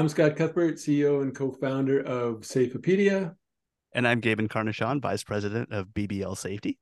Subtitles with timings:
[0.00, 3.34] I'm Scott Cuthbert, CEO and co-founder of Safeopedia.
[3.92, 6.78] And I'm Gabe Encarnacion, Vice President of BBL Safety.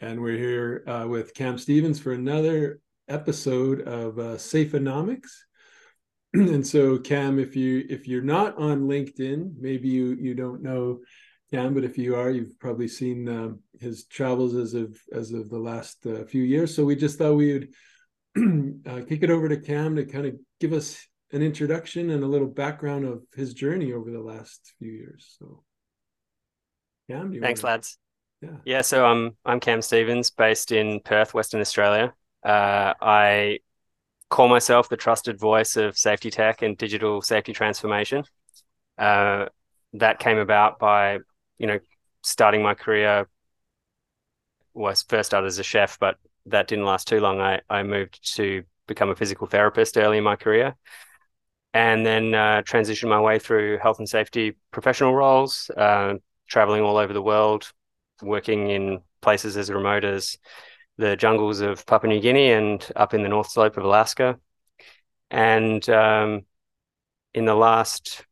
[0.00, 5.28] And we're here uh, with Cam Stevens for another episode of uh, Safeonomics.
[6.32, 11.00] and so, Cam, if you if you're not on LinkedIn, maybe you you don't know
[11.50, 15.50] Cam, but if you are, you've probably seen uh, his travels as of as of
[15.50, 16.74] the last uh, few years.
[16.74, 17.68] So we just thought we would
[18.88, 20.98] uh, kick it over to Cam to kind of give us
[21.32, 25.36] an introduction and a little background of his journey over the last few years.
[25.38, 25.62] So,
[27.10, 27.74] Cam, thanks, wanna...
[27.74, 27.98] lads.
[28.40, 28.56] Yeah.
[28.64, 28.80] Yeah.
[28.82, 32.14] So I'm I'm Cam Stevens, based in Perth, Western Australia.
[32.44, 33.58] Uh, I
[34.30, 38.24] call myself the trusted voice of safety tech and digital safety transformation.
[38.96, 39.46] Uh,
[39.94, 41.18] that came about by
[41.58, 41.78] you know
[42.22, 43.28] starting my career.
[44.74, 47.40] Was first started as a chef, but that didn't last too long.
[47.40, 50.76] I I moved to become a physical therapist early in my career,
[51.78, 56.14] and then uh, transitioned my way through health and safety professional roles, uh,
[56.48, 57.70] traveling all over the world,
[58.20, 60.36] working in places as remote as
[60.96, 64.40] the jungles of Papua New Guinea and up in the North Slope of Alaska.
[65.30, 66.46] And um,
[67.32, 68.24] in the last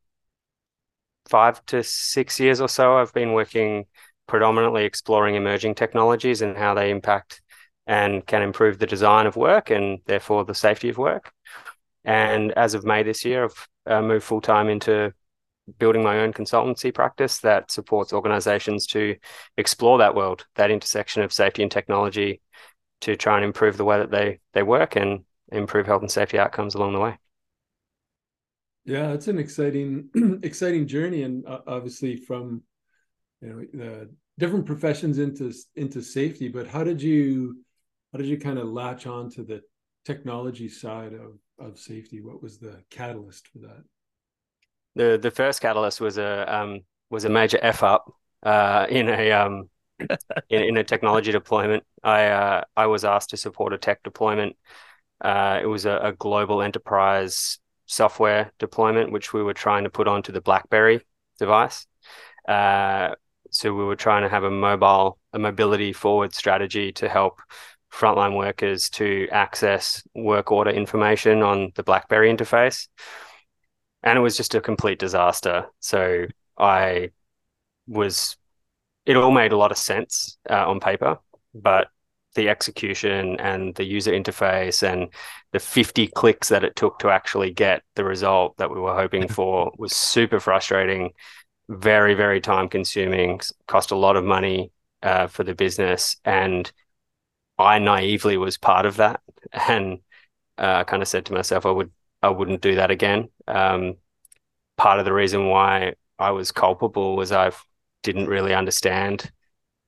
[1.28, 3.84] five to six years or so, I've been working
[4.26, 7.42] predominantly exploring emerging technologies and how they impact
[7.86, 11.32] and can improve the design of work and therefore the safety of work.
[12.06, 15.12] And as of May this year, I've uh, moved full time into
[15.78, 19.16] building my own consultancy practice that supports organizations to
[19.56, 22.40] explore that world, that intersection of safety and technology
[23.00, 26.38] to try and improve the way that they they work and improve health and safety
[26.38, 27.18] outcomes along the way.
[28.84, 30.08] Yeah, it's an exciting
[30.44, 32.62] exciting journey and uh, obviously from
[33.42, 37.64] you know the different professions into into safety, but how did you
[38.12, 39.60] how did you kind of latch on to the
[40.04, 42.20] technology side of of safety?
[42.20, 43.84] What was the catalyst for that?
[44.94, 46.80] The the first catalyst was a um,
[47.10, 48.12] was a major f up
[48.42, 49.68] uh, in a um,
[50.00, 51.84] in, in, a technology deployment.
[52.02, 54.56] I uh, I was asked to support a tech deployment.
[55.20, 60.06] Uh, it was a, a, global enterprise software deployment, which we were trying to put
[60.06, 61.00] onto the BlackBerry
[61.38, 61.86] device.
[62.46, 63.14] Uh,
[63.50, 67.40] so we were trying to have a mobile, a mobility forward strategy to help
[67.96, 72.88] frontline workers to access work order information on the BlackBerry interface.
[74.02, 75.66] And it was just a complete disaster.
[75.80, 76.26] So
[76.58, 77.10] I
[77.86, 78.36] was,
[79.06, 81.18] it all made a lot of sense uh, on paper,
[81.54, 81.88] but
[82.34, 85.08] the execution and the user interface and
[85.52, 89.26] the 50 clicks that it took to actually get the result that we were hoping
[89.26, 91.12] for was super frustrating,
[91.70, 94.70] very, very time consuming, cost a lot of money
[95.02, 96.16] uh, for the business.
[96.24, 96.70] And
[97.58, 99.20] I naively was part of that,
[99.68, 100.00] and
[100.58, 101.90] uh, kind of said to myself, I would
[102.22, 103.28] I wouldn't do that again.
[103.46, 103.96] Um,
[104.76, 107.52] part of the reason why I was culpable was I
[108.02, 109.30] didn't really understand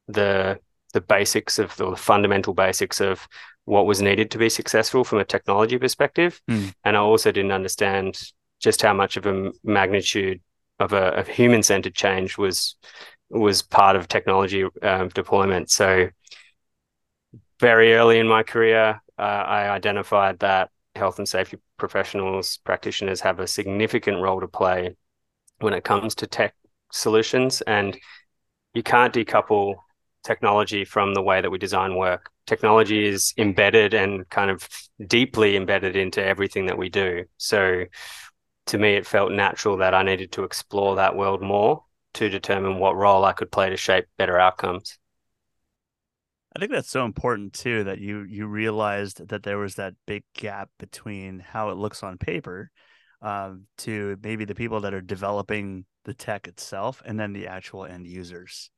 [0.07, 0.59] the
[0.95, 3.29] the basics of the fundamental basics of
[3.65, 6.73] what was needed to be successful from a technology perspective, mm.
[6.85, 8.21] and I also didn't understand
[8.61, 10.41] just how much of a magnitude
[10.81, 12.77] of a, a human centered change was
[13.31, 15.71] was part of technology uh, deployment.
[15.71, 16.09] So
[17.61, 23.41] very early in my career, uh, I identified that health and safety professionals, practitioners have
[23.41, 24.97] a significant role to play
[25.61, 26.55] when it comes to tech
[26.93, 27.61] solutions.
[27.63, 27.99] And
[28.75, 29.77] you can't decouple
[30.25, 32.31] technology from the way that we design work.
[32.47, 34.69] Technology is embedded and kind of
[35.07, 37.25] deeply embedded into everything that we do.
[37.37, 37.85] So
[38.67, 42.79] to me, it felt natural that I needed to explore that world more to determine
[42.79, 44.99] what role I could play to shape better outcomes.
[46.55, 50.25] I think that's so important too that you you realized that there was that big
[50.35, 52.71] gap between how it looks on paper
[53.21, 57.85] um, to maybe the people that are developing the tech itself and then the actual
[57.85, 58.71] end users.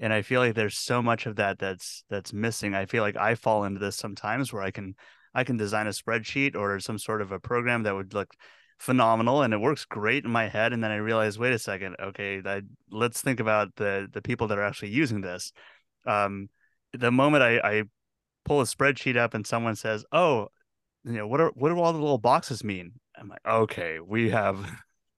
[0.00, 2.74] And I feel like there's so much of that that's that's missing.
[2.74, 4.94] I feel like I fall into this sometimes where I can
[5.34, 8.34] I can design a spreadsheet or some sort of a program that would look
[8.78, 11.96] phenomenal and it works great in my head and then I realize wait a second
[12.00, 12.40] okay
[12.92, 15.52] let's think about the the people that are actually using this
[16.06, 16.48] um,
[16.92, 17.82] the moment I, I
[18.44, 20.48] pull a spreadsheet up and someone says, "Oh,
[21.04, 24.30] you know, what are what do all the little boxes mean?" I'm like, "Okay, we
[24.30, 24.70] have."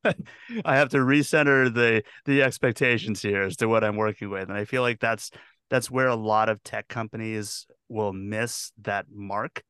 [0.65, 4.57] I have to recenter the the expectations here as to what I'm working with, and
[4.57, 5.31] I feel like that's
[5.69, 9.63] that's where a lot of tech companies will miss that mark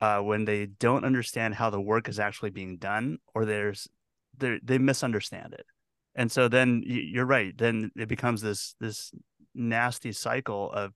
[0.00, 3.88] uh, when they don't understand how the work is actually being done, or there's
[4.36, 5.66] they they misunderstand it,
[6.14, 7.56] and so then you're right.
[7.56, 9.12] Then it becomes this this
[9.54, 10.92] nasty cycle of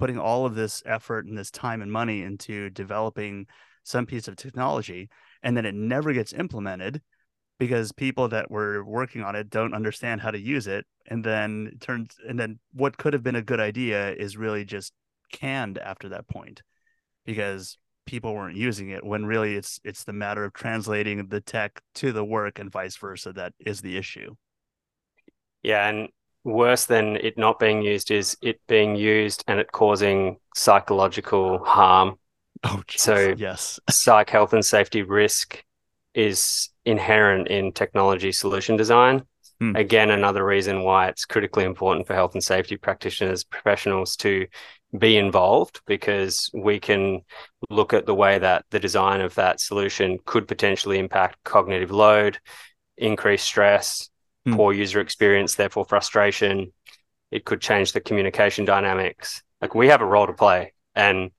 [0.00, 3.46] putting all of this effort and this time and money into developing
[3.84, 5.10] some piece of technology
[5.42, 7.02] and then it never gets implemented
[7.58, 11.70] because people that were working on it don't understand how to use it and then
[11.80, 14.94] turns and then what could have been a good idea is really just
[15.32, 16.62] canned after that point
[17.26, 17.76] because
[18.06, 22.10] people weren't using it when really it's it's the matter of translating the tech to
[22.10, 24.34] the work and vice versa that is the issue.
[25.62, 26.08] Yeah and
[26.44, 32.18] worse than it not being used is it being used and it causing psychological harm
[32.64, 33.00] oh geez.
[33.00, 35.62] so yes psych health and safety risk
[36.14, 39.22] is inherent in technology solution design.
[39.60, 39.76] Hmm.
[39.76, 44.46] Again, another reason why it's critically important for health and safety practitioners, professionals to
[44.98, 47.20] be involved because we can
[47.68, 52.38] look at the way that the design of that solution could potentially impact cognitive load,
[52.96, 54.09] increase stress,
[54.50, 54.56] hmm.
[54.56, 56.72] poor user experience, therefore frustration.
[57.30, 59.42] It could change the communication dynamics.
[59.60, 60.72] Like we have a role to play.
[60.94, 61.30] And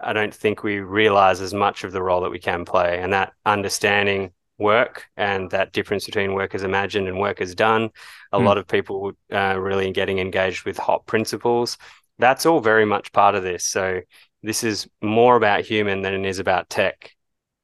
[0.00, 3.00] I don't think we realize as much of the role that we can play.
[3.00, 7.90] And that understanding work and that difference between work as imagined and work as done,
[8.32, 8.44] a mm.
[8.44, 11.76] lot of people uh, really getting engaged with HOP principles.
[12.18, 13.64] That's all very much part of this.
[13.64, 14.00] So
[14.42, 17.10] this is more about human than it is about tech.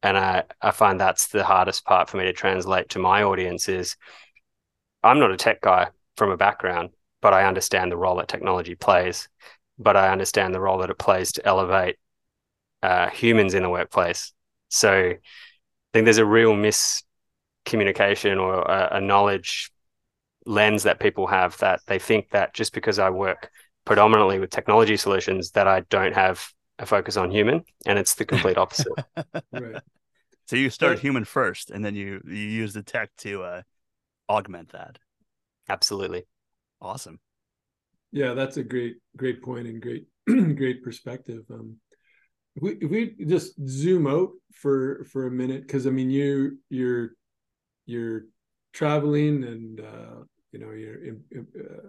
[0.03, 3.69] And I, I find that's the hardest part for me to translate to my audience
[3.69, 3.97] is
[5.03, 8.75] I'm not a tech guy from a background, but I understand the role that technology
[8.75, 9.29] plays.
[9.79, 11.97] But I understand the role that it plays to elevate
[12.83, 14.33] uh, humans in the workplace.
[14.69, 15.19] So I
[15.93, 19.71] think there's a real miscommunication or a, a knowledge
[20.47, 23.51] lens that people have that they think that just because I work
[23.85, 26.47] predominantly with technology solutions that I don't have
[26.79, 28.93] a focus on human, and it's the complete opposite.
[29.53, 29.83] right.
[30.47, 33.63] So you start human first, and then you you use the tech to uh,
[34.31, 34.99] augment that.
[35.69, 36.25] Absolutely.
[36.81, 37.19] Awesome.
[38.13, 41.43] Yeah, that's a great great point and great great perspective.
[41.51, 41.77] Um,
[42.57, 46.59] if we, if we just zoom out for for a minute because i mean you
[46.69, 47.11] you're
[47.87, 48.25] you're
[48.73, 51.23] traveling and uh, you know you're in,
[51.59, 51.89] uh,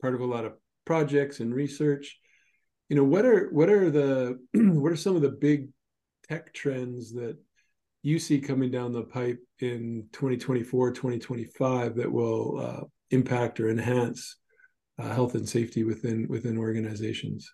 [0.00, 0.52] part of a lot of
[0.84, 2.18] projects and research
[2.88, 5.68] you know what are what are the what are some of the big
[6.28, 7.36] tech trends that
[8.06, 14.36] you see coming down the pipe in 2024 2025 that will uh, impact or enhance
[14.98, 17.50] uh, health and safety within within organizations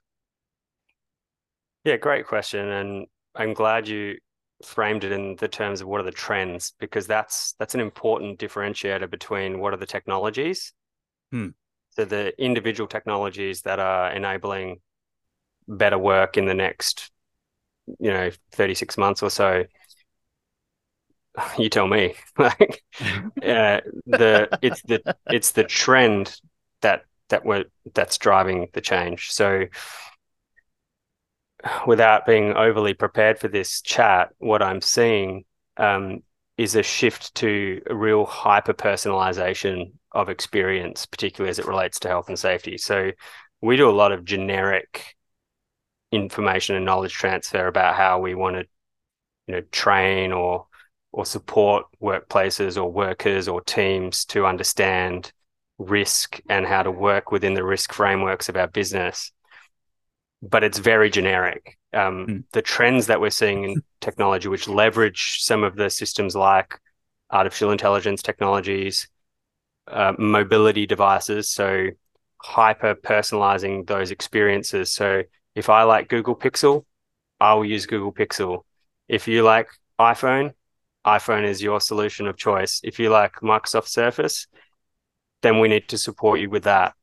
[1.84, 2.68] yeah, great question.
[2.68, 4.16] And I'm glad you
[4.64, 8.38] framed it in the terms of what are the trends, because that's that's an important
[8.38, 10.72] differentiator between what are the technologies.
[11.32, 11.48] Hmm.
[11.90, 14.80] So the individual technologies that are enabling
[15.66, 17.10] better work in the next,
[17.98, 19.64] you know, 36 months or so.
[21.58, 22.14] You tell me.
[22.38, 26.38] like uh, the it's the it's the trend
[26.82, 27.64] that that we're
[27.94, 29.32] that's driving the change.
[29.32, 29.64] So
[31.86, 35.44] without being overly prepared for this chat, what I'm seeing
[35.76, 36.22] um,
[36.58, 42.08] is a shift to a real hyper personalization of experience, particularly as it relates to
[42.08, 42.78] health and safety.
[42.78, 43.12] So
[43.60, 45.14] we do a lot of generic
[46.10, 48.66] information and knowledge transfer about how we want to,
[49.46, 50.66] you know, train or
[51.12, 55.32] or support workplaces or workers or teams to understand
[55.78, 59.32] risk and how to work within the risk frameworks of our business
[60.42, 61.78] but it's very generic.
[61.94, 62.44] Um, mm.
[62.52, 66.78] The trends that we're seeing in technology, which leverage some of the systems like
[67.30, 69.08] artificial intelligence technologies,
[69.86, 71.88] uh, mobility devices, so
[72.38, 74.90] hyper personalizing those experiences.
[74.90, 75.22] So
[75.54, 76.84] if I like Google Pixel,
[77.40, 78.64] I will use Google Pixel.
[79.08, 79.68] If you like
[80.00, 80.54] iPhone,
[81.06, 82.80] iPhone is your solution of choice.
[82.84, 84.46] If you like Microsoft Surface,
[85.42, 86.94] then we need to support you with that.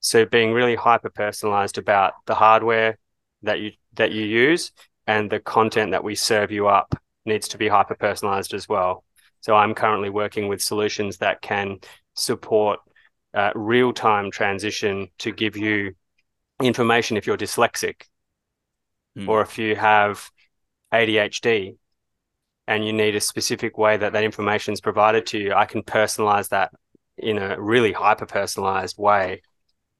[0.00, 2.98] So being really hyper personalized about the hardware
[3.42, 4.72] that you that you use
[5.06, 9.04] and the content that we serve you up needs to be hyper personalized as well.
[9.40, 11.78] So I'm currently working with solutions that can
[12.14, 12.80] support
[13.34, 15.94] uh, real time transition to give you
[16.62, 18.02] information if you're dyslexic
[19.16, 19.28] mm.
[19.28, 20.28] or if you have
[20.92, 21.76] ADHD
[22.68, 25.54] and you need a specific way that that information is provided to you.
[25.54, 26.70] I can personalize that
[27.16, 29.40] in a really hyper personalized way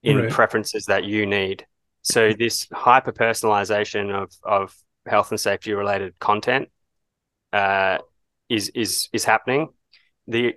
[0.03, 0.31] in right.
[0.31, 1.67] preferences that you need.
[2.03, 6.69] So this hyper personalization of of health and safety related content
[7.55, 7.99] uh,
[8.51, 9.71] is is is happening.
[10.27, 10.55] The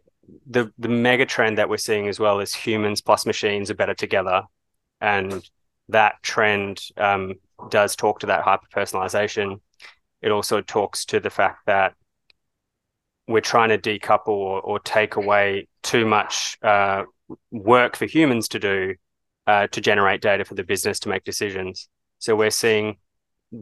[0.50, 3.96] the the mega trend that we're seeing as well is humans plus machines are better
[3.96, 4.44] together,
[5.00, 5.50] and
[5.88, 7.36] that trend um,
[7.70, 9.62] does talk to that hyper personalization.
[10.22, 11.96] It also talks to the fact that
[13.28, 17.04] we're trying to decouple or, or take away too much uh,
[17.52, 18.96] work for humans to do
[19.48, 21.88] uh, to generate data for the business to make decisions.
[22.20, 22.98] So we're seeing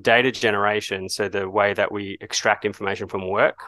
[0.01, 3.59] data generation, so the way that we extract information from work,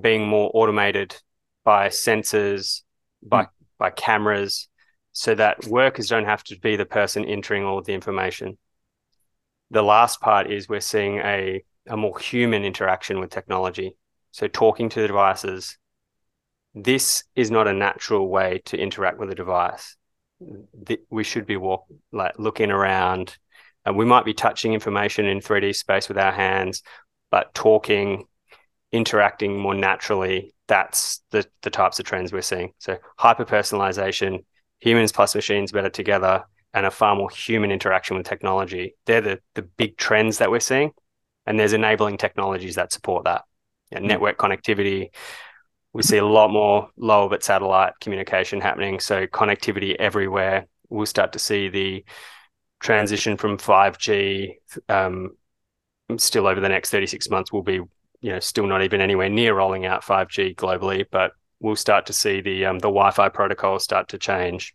[0.00, 1.16] being more automated
[1.64, 2.82] by sensors,
[3.22, 3.48] by mm.
[3.78, 4.68] by cameras,
[5.12, 8.56] so that workers don't have to be the person entering all of the information.
[9.70, 13.96] The last part is we're seeing a, a more human interaction with technology.
[14.32, 15.78] So talking to the devices.
[16.74, 19.96] This is not a natural way to interact with a device.
[21.10, 23.36] We should be walk like looking around,
[23.84, 26.82] and we might be touching information in 3D space with our hands,
[27.30, 28.24] but talking,
[28.90, 30.54] interacting more naturally.
[30.66, 32.72] That's the the types of trends we're seeing.
[32.78, 34.44] So hyper personalization,
[34.80, 38.96] humans plus machines better together and a far more human interaction with technology.
[39.06, 40.92] They're the, the big trends that we're seeing.
[41.46, 43.42] And there's enabling technologies that support that.
[43.92, 44.04] Yeah, mm.
[44.04, 45.10] network connectivity.
[45.92, 48.98] We see a lot more low orbit satellite communication happening.
[48.98, 50.66] So connectivity everywhere.
[50.88, 52.04] We'll start to see the
[52.80, 54.54] transition from 5G
[54.88, 55.36] um,
[56.16, 59.54] still over the next 36 months we'll be, you know, still not even anywhere near
[59.54, 64.08] rolling out 5G globally, but we'll start to see the um, the Wi-Fi protocol start
[64.08, 64.74] to change.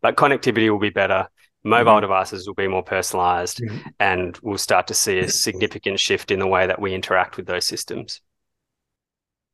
[0.00, 1.28] But connectivity will be better.
[1.68, 2.00] Mobile mm-hmm.
[2.02, 3.88] devices will be more personalized, mm-hmm.
[4.00, 7.46] and we'll start to see a significant shift in the way that we interact with
[7.46, 8.20] those systems.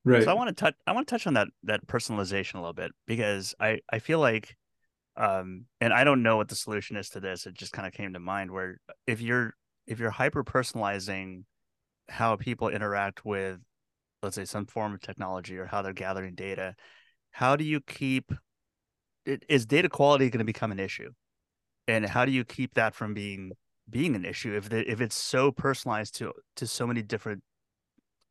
[0.05, 0.25] Right.
[0.25, 0.75] So I want to touch.
[0.87, 4.19] I want to touch on that that personalization a little bit because I I feel
[4.19, 4.57] like,
[5.17, 7.47] um, and I don't know what the solution is to this.
[7.47, 9.55] It just kind of came to mind where if you're
[9.87, 11.45] if you're hyper personalizing
[12.09, 13.61] how people interact with
[14.23, 16.75] let's say some form of technology or how they're gathering data
[17.31, 18.33] how do you keep
[19.27, 21.11] is data quality going to become an issue
[21.87, 23.53] and how do you keep that from being
[23.89, 27.43] being an issue if the, if it's so personalized to to so many different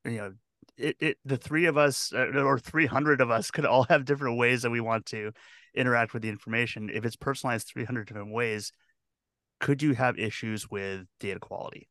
[0.05, 0.33] you know
[0.77, 4.37] it, it the three of us uh, or 300 of us could all have different
[4.37, 5.31] ways that we want to
[5.75, 8.71] interact with the information if it's personalized 300 different ways
[9.59, 11.87] could you have issues with data quality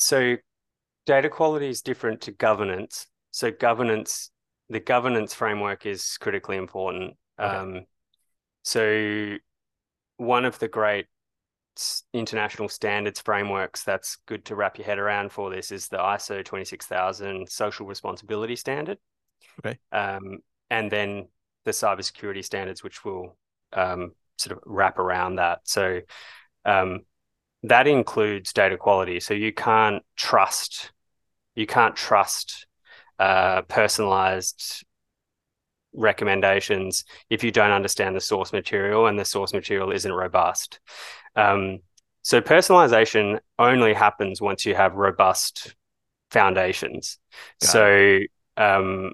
[0.00, 0.36] so
[1.06, 3.06] data quality is different to governance.
[3.30, 4.30] So governance,
[4.68, 7.16] the governance framework is critically important.
[7.38, 7.56] Okay.
[7.56, 7.80] Um,
[8.62, 9.36] so
[10.20, 11.06] one of the great
[12.12, 16.44] international standards frameworks that's good to wrap your head around for this is the ISO
[16.44, 18.98] 26000 social responsibility standard.
[19.64, 19.78] Okay.
[19.92, 21.28] Um, and then
[21.64, 23.34] the cybersecurity standards, which will
[23.72, 25.60] um, sort of wrap around that.
[25.64, 26.00] So
[26.66, 27.00] um,
[27.62, 29.20] that includes data quality.
[29.20, 30.92] So you can't trust,
[31.54, 32.66] you can't trust
[33.18, 34.84] uh, personalized
[35.92, 40.80] recommendations if you don't understand the source material and the source material isn't robust.
[41.36, 41.80] Um,
[42.22, 45.74] so personalization only happens once you have robust
[46.30, 47.18] foundations.
[47.60, 48.18] Got so
[48.56, 49.12] um,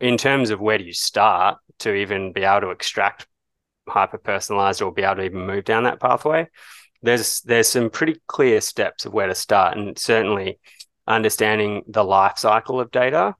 [0.00, 3.26] in terms of where do you start to even be able to extract
[3.88, 6.48] hyper personalized or be able to even move down that pathway
[7.04, 10.58] there's there's some pretty clear steps of where to start, and certainly
[11.06, 13.36] understanding the life cycle of data.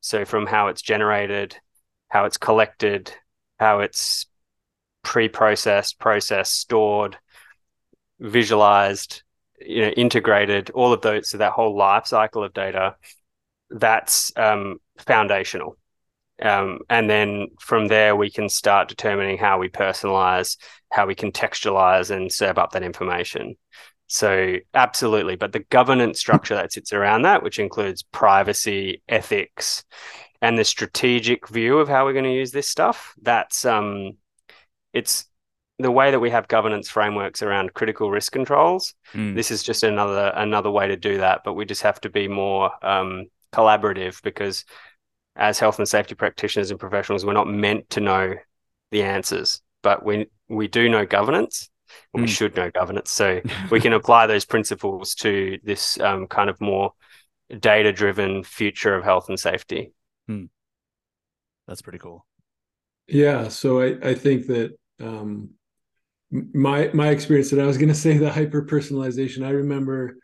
[0.00, 1.56] So from how it's generated,
[2.16, 3.12] how it's collected,
[3.58, 4.24] how it's
[5.02, 7.18] pre-processed, processed, stored,
[8.20, 9.22] visualized,
[9.60, 11.28] you know, integrated, all of those.
[11.28, 12.96] So that whole life cycle of data,
[13.68, 15.76] that's um, foundational.
[16.40, 20.56] Um, and then from there, we can start determining how we personalize,
[20.90, 23.56] how we contextualize and serve up that information.
[24.06, 25.36] So, absolutely.
[25.36, 29.84] But the governance structure that sits around that, which includes privacy, ethics,
[30.42, 34.12] and the strategic view of how we're going to use this stuff, that's um,
[34.92, 35.26] it's
[35.78, 38.94] the way that we have governance frameworks around critical risk controls.
[39.12, 39.34] Mm.
[39.34, 42.28] This is just another another way to do that, but we just have to be
[42.28, 44.64] more um, collaborative because
[45.34, 48.34] as health and safety practitioners and professionals, we're not meant to know
[48.90, 51.68] the answers, but we we do know governance.
[52.16, 52.20] Mm.
[52.20, 52.26] We hmm.
[52.26, 53.40] should know governance, so
[53.70, 56.92] we can apply those principles to this um, kind of more
[57.60, 59.92] data-driven future of health and safety.
[60.28, 60.48] Mm.
[61.66, 62.26] That's pretty cool.
[63.08, 65.50] Yeah, so I I think that um,
[66.30, 69.44] my my experience that I was going to say the hyper personalization.
[69.44, 70.18] I remember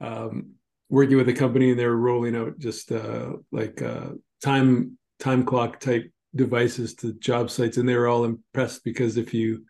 [0.00, 0.54] um,
[0.88, 4.10] working with a company and they were rolling out just uh, like uh,
[4.42, 9.32] time time clock type devices to job sites and they were all impressed because if
[9.32, 9.64] you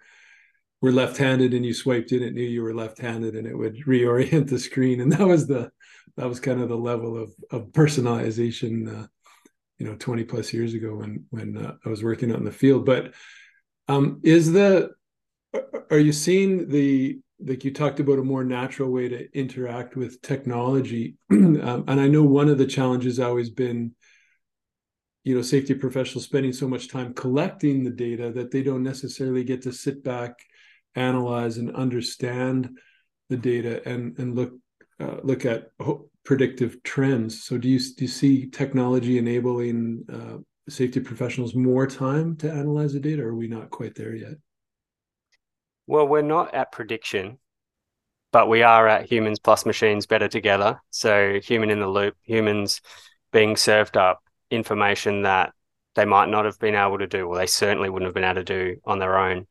[0.80, 4.48] were left-handed and you swiped in it knew you were left-handed and it would reorient
[4.48, 5.70] the screen and that was the
[6.16, 9.06] that was kind of the level of of personalization uh,
[9.78, 12.52] you know 20 plus years ago when when uh, I was working out in the
[12.52, 12.86] field.
[12.86, 13.14] But
[13.88, 14.90] um is the
[15.90, 20.22] are you seeing the like you talked about a more natural way to interact with
[20.22, 21.16] technology?
[21.64, 23.94] Um, and I know one of the challenges always been
[25.24, 29.42] you know safety professionals spending so much time collecting the data that they don't necessarily
[29.42, 30.38] get to sit back
[30.94, 32.78] analyze and understand
[33.30, 34.52] the data and and look
[35.00, 35.70] uh, look at
[36.24, 37.44] predictive trends.
[37.44, 40.38] So do you do you see technology enabling uh,
[40.68, 44.34] safety professionals more time to analyze the data, or are we not quite there yet?
[45.86, 47.38] Well, we're not at prediction,
[48.32, 50.80] but we are at humans plus machines better together.
[50.90, 52.80] So human in the loop, humans
[53.32, 55.52] being served up information that
[55.94, 58.36] they might not have been able to do, or they certainly wouldn't have been able
[58.36, 59.46] to do on their own.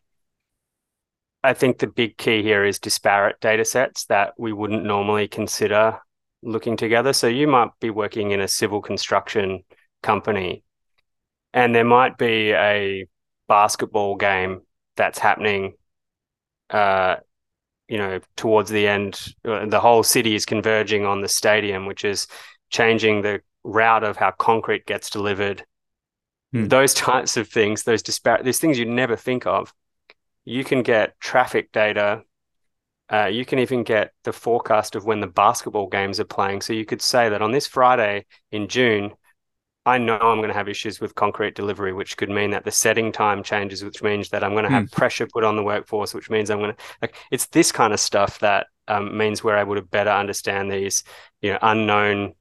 [1.44, 6.00] I think the big key here is disparate data sets that we wouldn't normally consider
[6.44, 7.14] looking together.
[7.14, 9.64] So you might be working in a civil construction
[10.02, 10.64] company,
[11.54, 13.06] and there might be a
[13.48, 14.62] basketball game
[14.96, 15.74] that's happening
[16.70, 17.18] uh,
[17.88, 22.06] you know, towards the end, uh, the whole city is converging on the stadium, which
[22.06, 22.28] is
[22.70, 25.64] changing the route of how concrete gets delivered.
[26.52, 26.68] Hmm.
[26.68, 29.74] Those types of things, those disparate, these things you never think of.
[30.46, 32.24] You can get traffic data.
[33.13, 36.62] Uh, you can even get the forecast of when the basketball games are playing.
[36.62, 39.13] So you could say that on this Friday in June,
[39.86, 42.72] I know I'm going to have issues with concrete delivery, which could mean that the
[42.72, 44.91] setting time changes, which means that I'm going to have mm.
[44.91, 48.00] pressure put on the workforce, which means I'm going to like it's this kind of
[48.00, 51.03] stuff that um, means we're able to better understand these,
[51.41, 52.34] you know, unknown,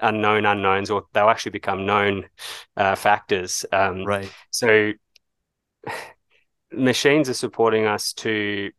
[0.00, 2.24] unknown unknowns, or they'll actually become known
[2.76, 3.66] uh, factors.
[3.70, 4.32] Um, right.
[4.50, 4.92] So
[6.72, 8.70] machines are supporting us to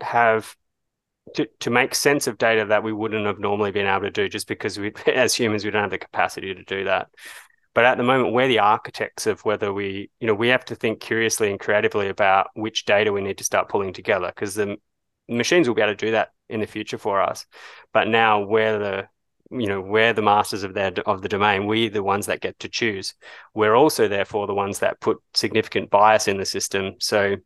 [0.00, 0.54] have
[1.34, 4.28] to, to make sense of data that we wouldn't have normally been able to do
[4.28, 7.08] just because we as humans we don't have the capacity to do that.
[7.74, 10.76] But at the moment we're the architects of whether we you know we have to
[10.76, 14.76] think curiously and creatively about which data we need to start pulling together because the
[15.28, 17.46] machines will be able to do that in the future for us.
[17.92, 19.08] But now we're the
[19.50, 21.66] you know we're the masters of their of the domain.
[21.66, 23.14] We the ones that get to choose.
[23.54, 26.94] We're also therefore the ones that put significant bias in the system.
[27.00, 27.36] So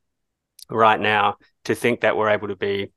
[0.71, 1.37] right now
[1.69, 2.91] to think that we're able to be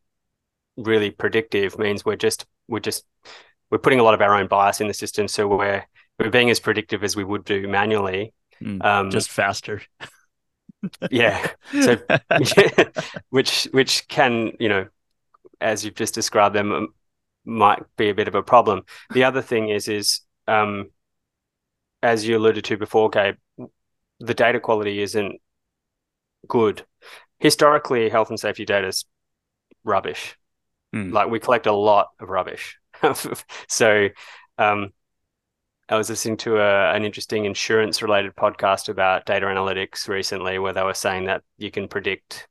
[0.77, 3.05] really predictive means we're just we're just
[3.69, 5.27] we're putting a lot of our own bias in the system.
[5.27, 5.85] So we're
[6.17, 9.81] we're being as predictive as we would do manually mm, um, just faster.
[11.09, 11.51] Yeah.
[11.81, 11.97] So
[13.29, 14.87] which which can you know
[15.59, 16.87] as you've just described them
[17.43, 18.83] might be a bit of a problem.
[19.13, 20.91] The other thing is is um
[22.01, 23.35] as you alluded to before gabe
[24.19, 25.41] the data quality isn't
[26.47, 26.85] good
[27.41, 29.03] historically health and safety data is
[29.83, 30.37] rubbish
[30.93, 31.11] Mm.
[31.11, 32.77] Like we collect a lot of rubbish.
[33.67, 34.09] so
[34.57, 34.89] um,
[35.89, 40.73] I was listening to a, an interesting insurance related podcast about data analytics recently where
[40.73, 42.47] they were saying that you can predict,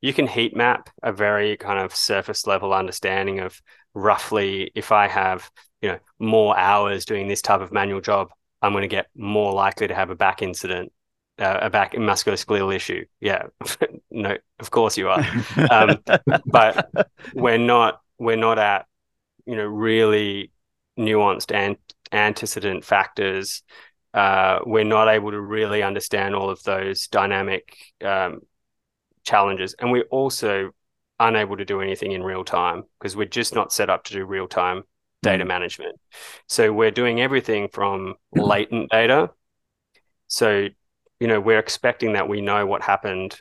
[0.00, 3.60] you can heat map a very kind of surface level understanding of
[3.94, 5.50] roughly if I have,
[5.82, 8.28] you know, more hours doing this type of manual job,
[8.62, 10.92] I'm going to get more likely to have a back incident
[11.38, 13.04] uh, a back and musculoskeletal issue.
[13.20, 13.44] Yeah,
[14.10, 15.24] no, of course you are.
[15.70, 16.02] Um,
[16.46, 16.90] but
[17.34, 18.86] we're not we're not at
[19.46, 20.52] you know really
[20.98, 21.76] nuanced and
[22.12, 23.62] antecedent factors.
[24.12, 28.40] Uh, we're not able to really understand all of those dynamic um,
[29.24, 30.70] challenges, and we're also
[31.20, 34.24] unable to do anything in real time because we're just not set up to do
[34.24, 34.82] real time
[35.22, 35.48] data mm.
[35.48, 35.98] management.
[36.48, 39.30] So we're doing everything from latent data.
[40.28, 40.68] So
[41.24, 43.40] you know, we're expecting that we know what happened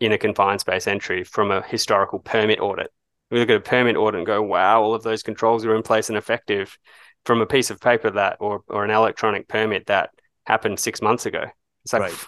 [0.00, 2.92] in a confined space entry from a historical permit audit.
[3.30, 5.82] We look at a permit audit and go, wow, all of those controls are in
[5.82, 6.76] place and effective
[7.24, 10.10] from a piece of paper that or or an electronic permit that
[10.44, 11.46] happened six months ago.
[11.84, 12.26] It's like right.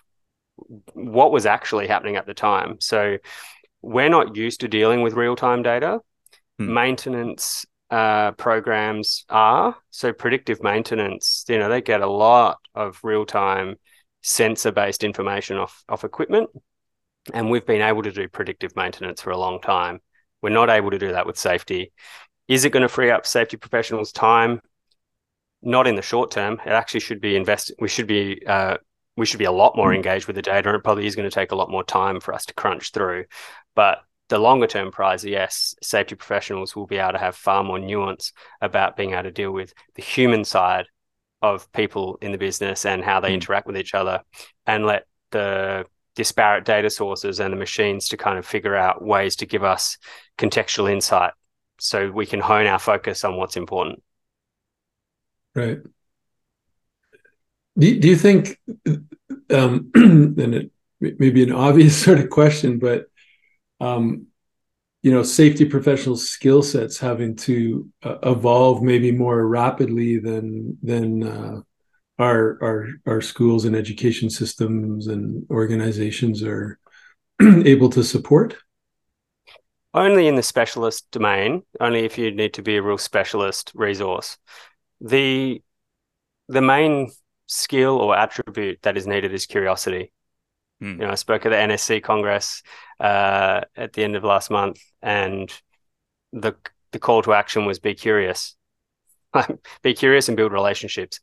[0.95, 2.79] what was actually happening at the time.
[2.81, 3.19] So
[3.83, 6.01] we're not used to dealing with real-time data.
[6.59, 6.73] Hmm.
[6.73, 11.45] Maintenance uh, programs are so predictive maintenance.
[11.47, 13.77] You know, they get a lot of real-time
[14.23, 16.51] sensor based information off, off equipment.
[17.33, 20.01] And we've been able to do predictive maintenance for a long time.
[20.43, 21.93] We're not able to do that with safety.
[22.49, 24.61] Is it going to free up safety professionals' time?
[25.63, 26.55] Not in the short term.
[26.67, 27.77] It actually should be invested.
[27.79, 28.79] We should be uh,
[29.17, 29.97] we should be a lot more hmm.
[29.97, 32.19] engaged with the data, and it probably is going to take a lot more time
[32.19, 33.27] for us to crunch through.
[33.77, 37.79] But the longer term prize, yes, safety professionals will be able to have far more
[37.79, 40.87] nuance about being able to deal with the human side
[41.43, 43.35] of people in the business and how they mm.
[43.35, 44.21] interact with each other
[44.67, 49.37] and let the disparate data sources and the machines to kind of figure out ways
[49.37, 49.99] to give us
[50.39, 51.33] contextual insight
[51.79, 54.03] so we can hone our focus on what's important
[55.55, 55.79] right
[57.79, 58.59] do, do you think
[59.51, 63.07] um and it may be an obvious sort of question but
[63.81, 64.27] um
[65.03, 71.23] you know safety professional skill sets having to uh, evolve maybe more rapidly than than
[71.23, 71.61] uh,
[72.19, 76.79] our our our schools and education systems and organizations are
[77.41, 78.57] able to support
[79.95, 84.39] only in the specialist domain, only if you need to be a real specialist resource.
[85.01, 85.63] The
[86.49, 87.11] the main
[87.47, 90.13] skill or attribute that is needed is curiosity.
[90.83, 91.01] Hmm.
[91.01, 92.65] You know, I spoke at the NSC Congress
[92.99, 95.49] uh, at the end of last month, and
[96.33, 96.57] the
[96.91, 98.57] the call to action was be curious,
[99.83, 101.21] be curious and build relationships.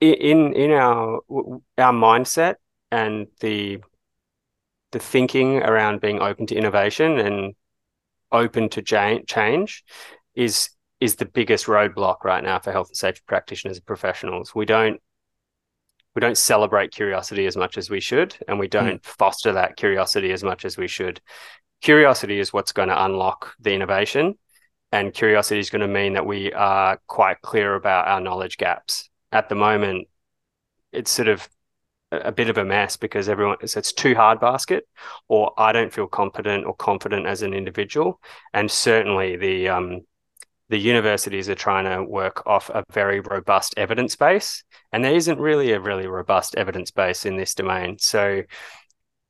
[0.00, 1.18] In in our
[1.76, 2.54] our mindset
[2.92, 3.78] and the
[4.92, 7.56] the thinking around being open to innovation and
[8.30, 9.82] open to change
[10.36, 14.54] is is the biggest roadblock right now for health and safety practitioners and professionals.
[14.54, 15.00] We don't
[16.16, 19.04] we don't celebrate curiosity as much as we should, and we don't mm.
[19.04, 21.20] foster that curiosity as much as we should.
[21.82, 24.38] Curiosity is what's going to unlock the innovation,
[24.90, 29.10] and curiosity is going to mean that we are quite clear about our knowledge gaps.
[29.30, 30.08] At the moment,
[30.90, 31.46] it's sort of
[32.10, 34.86] a bit of a mess because everyone it's, it's too hard basket
[35.26, 38.20] or i don't feel competent or confident as an individual
[38.54, 40.02] and certainly the um,
[40.68, 45.38] the universities are trying to work off a very robust evidence base and there isn't
[45.38, 48.42] really a really robust evidence base in this domain so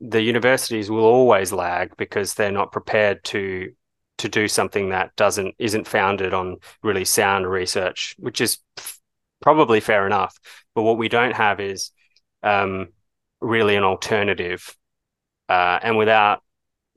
[0.01, 3.73] the universities will always lag because they're not prepared to
[4.19, 8.59] to do something that doesn't isn't founded on really sound research which is
[9.43, 10.39] probably fair enough
[10.75, 11.91] but what we don't have is
[12.43, 12.89] um,
[13.41, 14.75] really an alternative.
[15.49, 16.43] Uh, and without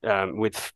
[0.04, 0.72] um, with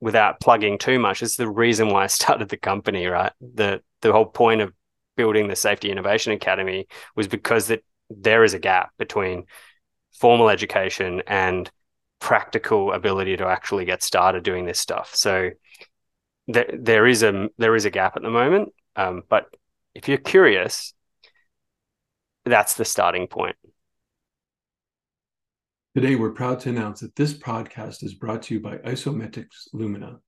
[0.00, 3.06] without plugging too much, it's the reason why I started the company.
[3.06, 4.72] Right, the the whole point of
[5.16, 9.44] building the Safety Innovation Academy was because that there is a gap between
[10.12, 11.70] formal education and
[12.20, 15.14] practical ability to actually get started doing this stuff.
[15.14, 15.50] So
[16.48, 18.72] there there is a there is a gap at the moment.
[18.94, 19.46] Um, but
[19.94, 20.94] if you're curious,
[22.44, 23.56] that's the starting point.
[25.96, 30.20] Today, we're proud to announce that this podcast is brought to you by IsoMetrix Lumina,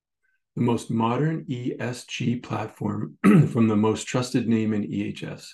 [0.57, 5.47] the most modern ESG platform from the most trusted name in EHS.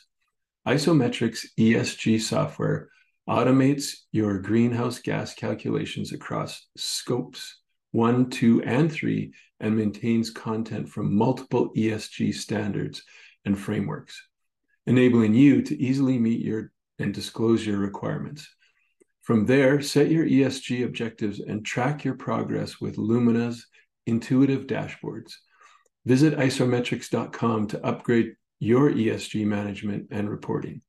[0.68, 2.90] IsoMetrix ESG software
[3.29, 11.12] automates your greenhouse gas calculations across scopes one, two, and three, and maintains content from
[11.12, 13.03] multiple ESG standards
[13.44, 14.29] and frameworks,
[14.87, 18.48] enabling you to easily meet your and disclose your requirements.
[19.24, 23.66] From there, set your ESG objectives and track your progress with Lumina's
[24.06, 25.32] intuitive dashboards.
[26.04, 30.82] Visit isometrix.com to upgrade your ESG management and reporting.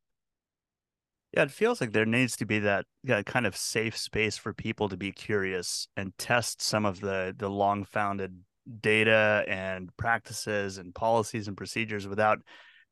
[1.34, 2.86] Yeah, it feels like there needs to be that
[3.26, 7.50] kind of safe space for people to be curious and test some of the the
[7.50, 8.38] long founded
[8.82, 12.39] data and practices and policies and procedures without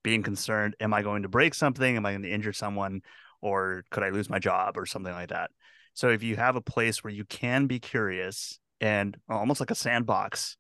[0.03, 3.01] being concerned am i going to break something am i going to injure someone
[3.43, 5.51] or could I lose my job or something like that.
[5.93, 9.75] So if you have a place where you can be curious and almost like a
[9.75, 10.55] sandbox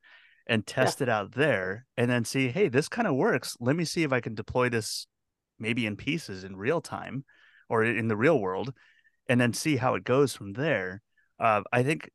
[0.47, 1.03] and test yeah.
[1.03, 3.55] it out there and then see, hey, this kind of works.
[3.61, 5.07] Let me see if I can deploy this
[5.57, 7.23] maybe in pieces in real time
[7.69, 8.73] or in the real world
[9.29, 11.01] and then see how it goes from there.
[11.39, 12.11] Uh, I think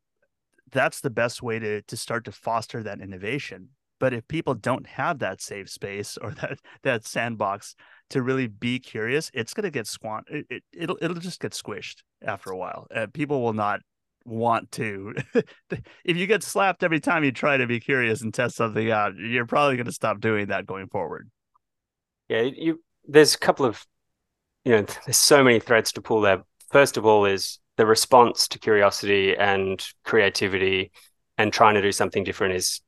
[0.70, 3.70] that's the best way to to start to foster that innovation.
[3.98, 7.74] But if people don't have that safe space or that that sandbox,
[8.11, 10.23] to really be curious, it's going to get squan.
[10.29, 12.87] It, it, it'll it'll just get squished after a while.
[12.94, 13.81] Uh, people will not
[14.25, 15.14] want to.
[16.05, 19.16] if you get slapped every time you try to be curious and test something out,
[19.16, 21.31] you're probably going to stop doing that going forward.
[22.29, 22.83] Yeah, you.
[23.11, 23.87] There's a couple of,
[24.64, 26.42] you know, there's so many threads to pull there.
[26.71, 30.90] First of all, is the response to curiosity and creativity,
[31.38, 32.83] and trying to do something different is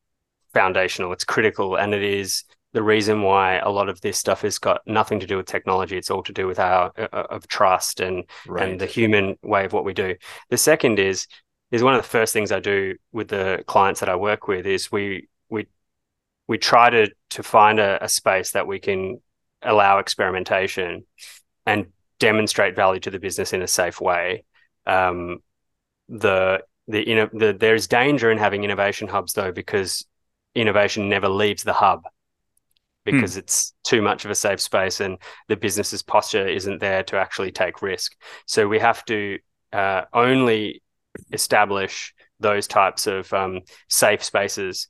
[0.52, 1.12] foundational.
[1.12, 4.80] It's critical, and it is the reason why a lot of this stuff has got
[4.86, 5.96] nothing to do with technology.
[5.96, 8.68] It's all to do with our uh, uh, of trust and right.
[8.68, 10.14] and the human way of what we do.
[10.50, 11.26] The second is
[11.70, 14.66] is one of the first things I do with the clients that I work with
[14.66, 15.66] is we we
[16.46, 19.20] we try to to find a, a space that we can
[19.62, 21.04] allow experimentation
[21.66, 21.86] and
[22.18, 24.44] demonstrate value to the business in a safe way.
[24.86, 25.38] Um,
[26.08, 30.06] the the, you know, the there's danger in having innovation hubs though because
[30.54, 32.02] innovation never leaves the hub.
[33.10, 33.40] Because hmm.
[33.40, 35.18] it's too much of a safe space and
[35.48, 38.14] the business's posture isn't there to actually take risk.
[38.46, 39.38] So we have to
[39.72, 40.82] uh, only
[41.32, 44.88] establish those types of um, safe spaces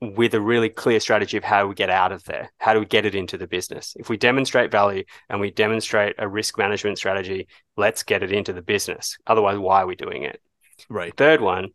[0.00, 2.52] with a really clear strategy of how we get out of there.
[2.58, 3.96] How do we get it into the business?
[3.98, 8.52] If we demonstrate value and we demonstrate a risk management strategy, let's get it into
[8.52, 9.16] the business.
[9.26, 10.40] Otherwise, why are we doing it?
[10.90, 11.16] Right.
[11.16, 11.70] Third one,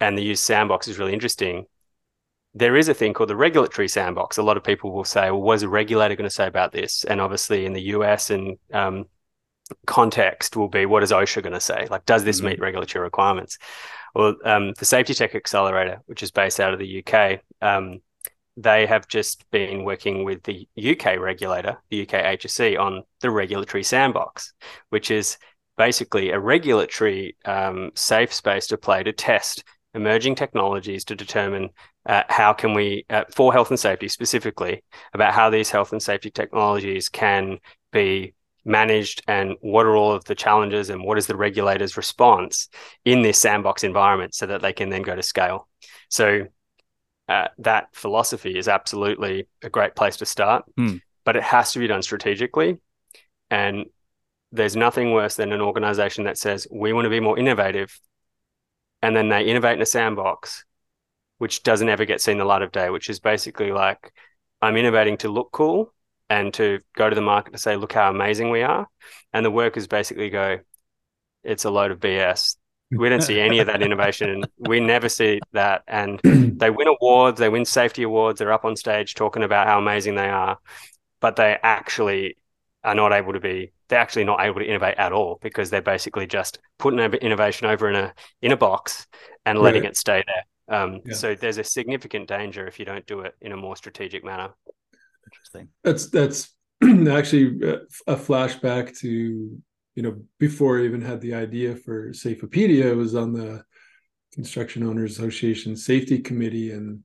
[0.00, 1.64] and the use sandbox is really interesting
[2.54, 4.36] there is a thing called the regulatory sandbox.
[4.36, 6.72] A lot of people will say, well, what is a regulator going to say about
[6.72, 7.04] this?
[7.04, 9.06] And obviously, in the US and um,
[9.86, 11.86] context, will be what is OSHA going to say?
[11.90, 12.48] Like, does this mm-hmm.
[12.48, 13.58] meet regulatory requirements?
[14.14, 18.00] Well, um, the Safety Tech Accelerator, which is based out of the UK, um,
[18.58, 23.82] they have just been working with the UK regulator, the UK HSE, on the regulatory
[23.82, 24.52] sandbox,
[24.90, 25.38] which is
[25.78, 31.70] basically a regulatory um, safe space to play to test emerging technologies to determine
[32.06, 36.02] uh, how can we, uh, for health and safety specifically, about how these health and
[36.02, 37.58] safety technologies can
[37.92, 38.34] be
[38.64, 42.68] managed and what are all of the challenges and what is the regulator's response
[43.04, 45.68] in this sandbox environment so that they can then go to scale.
[46.08, 46.46] So
[47.28, 51.00] uh, that philosophy is absolutely a great place to start, mm.
[51.24, 52.78] but it has to be done strategically.
[53.50, 53.86] And
[54.52, 57.98] there's nothing worse than an organization that says, we want to be more innovative.
[59.00, 60.64] And then they innovate in a sandbox,
[61.42, 64.12] which doesn't ever get seen the light of day, which is basically like,
[64.60, 65.92] I'm innovating to look cool
[66.30, 68.86] and to go to the market to say, look how amazing we are.
[69.32, 70.60] And the workers basically go,
[71.42, 72.54] it's a load of BS.
[72.92, 74.30] We don't see any of that innovation.
[74.30, 75.82] And we never see that.
[75.88, 79.80] And they win awards, they win safety awards, they're up on stage talking about how
[79.80, 80.58] amazing they are,
[81.20, 82.36] but they actually
[82.84, 85.82] are not able to be they're actually not able to innovate at all because they're
[85.82, 89.08] basically just putting innovation over in a in a box
[89.44, 89.90] and letting right.
[89.90, 90.44] it stay there.
[90.68, 91.14] Um, yeah.
[91.14, 94.50] So there's a significant danger if you don't do it in a more strategic manner.
[95.26, 95.68] Interesting.
[95.84, 97.60] That's that's actually
[98.06, 99.08] a flashback to
[99.94, 103.64] you know before I even had the idea for Safeopedia, I was on the
[104.32, 107.00] Construction Owners Association Safety Committee, and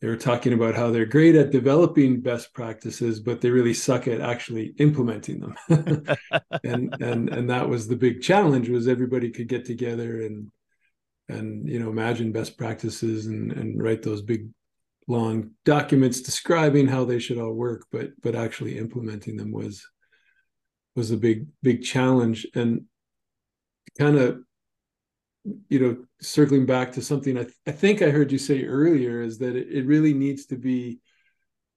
[0.00, 4.08] they were talking about how they're great at developing best practices, but they really suck
[4.08, 5.54] at actually implementing them.
[6.64, 10.50] and and and that was the big challenge was everybody could get together and
[11.28, 14.48] and you know imagine best practices and and write those big
[15.08, 19.84] long documents describing how they should all work but but actually implementing them was
[20.94, 22.46] was a big big challenge.
[22.54, 22.82] And
[23.98, 24.38] kind of
[25.68, 29.22] you know circling back to something I, th- I think i heard you say earlier
[29.22, 31.00] is that it, it really needs to be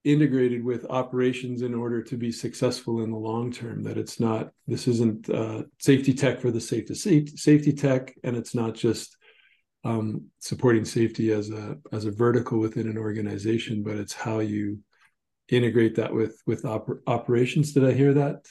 [0.03, 4.51] integrated with operations in order to be successful in the long term that it's not
[4.67, 6.93] this isn't uh, safety tech for the safety
[7.35, 9.17] safety tech and it's not just
[9.85, 14.79] um, supporting safety as a as a vertical within an organization, but it's how you
[15.47, 17.71] integrate that with with oper- operations.
[17.71, 18.45] Did I hear that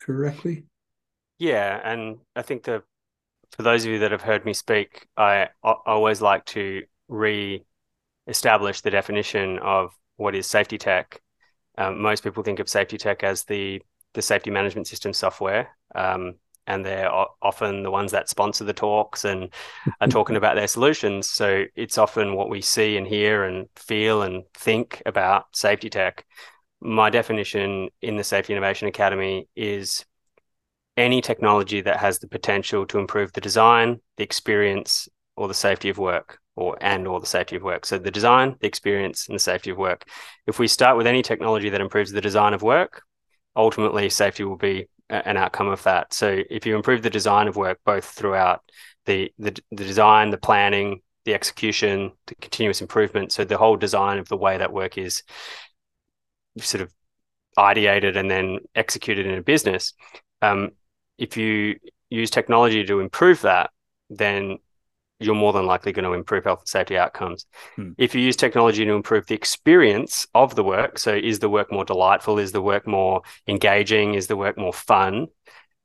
[0.00, 0.66] correctly?
[1.38, 2.82] Yeah, and I think the
[3.56, 8.82] for those of you that have heard me speak, I, I always like to re-establish
[8.82, 11.22] the definition of what is safety tech.
[11.78, 13.80] Um, most people think of safety tech as the
[14.12, 15.70] the safety management system software.
[15.94, 16.34] Um,
[16.68, 19.48] and they're often the ones that sponsor the talks and
[20.00, 21.28] are talking about their solutions.
[21.28, 26.26] So it's often what we see and hear and feel and think about safety tech.
[26.80, 30.04] My definition in the Safety Innovation Academy is
[30.96, 35.88] any technology that has the potential to improve the design, the experience, or the safety
[35.88, 37.86] of work, or and or the safety of work.
[37.86, 40.04] So the design, the experience, and the safety of work.
[40.46, 43.02] If we start with any technology that improves the design of work,
[43.56, 46.12] ultimately safety will be an outcome of that.
[46.12, 48.62] So if you improve the design of work both throughout
[49.06, 54.18] the, the the design, the planning, the execution, the continuous improvement, so the whole design
[54.18, 55.22] of the way that work is
[56.58, 56.92] sort of
[57.56, 59.94] ideated and then executed in a business.
[60.42, 60.70] Um,
[61.16, 61.76] if you
[62.10, 63.70] use technology to improve that,
[64.10, 64.58] then
[65.20, 67.46] you're more than likely going to improve health and safety outcomes.
[67.76, 67.92] Hmm.
[67.98, 71.72] If you use technology to improve the experience of the work, so is the work
[71.72, 72.38] more delightful?
[72.38, 74.14] Is the work more engaging?
[74.14, 75.26] Is the work more fun?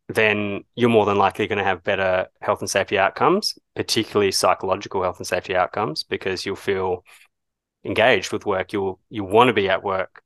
[0.10, 5.02] Then you're more than likely going to have better health and safety outcomes, particularly psychological
[5.02, 7.04] health and safety outcomes, because you'll feel
[7.86, 8.74] engaged with work.
[8.74, 10.22] You'll you want to be at work,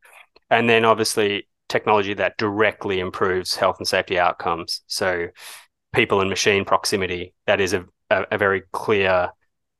[0.49, 4.81] and then obviously technology that directly improves health and safety outcomes.
[4.87, 5.27] So
[5.93, 9.29] people and machine proximity that is a a, a very clear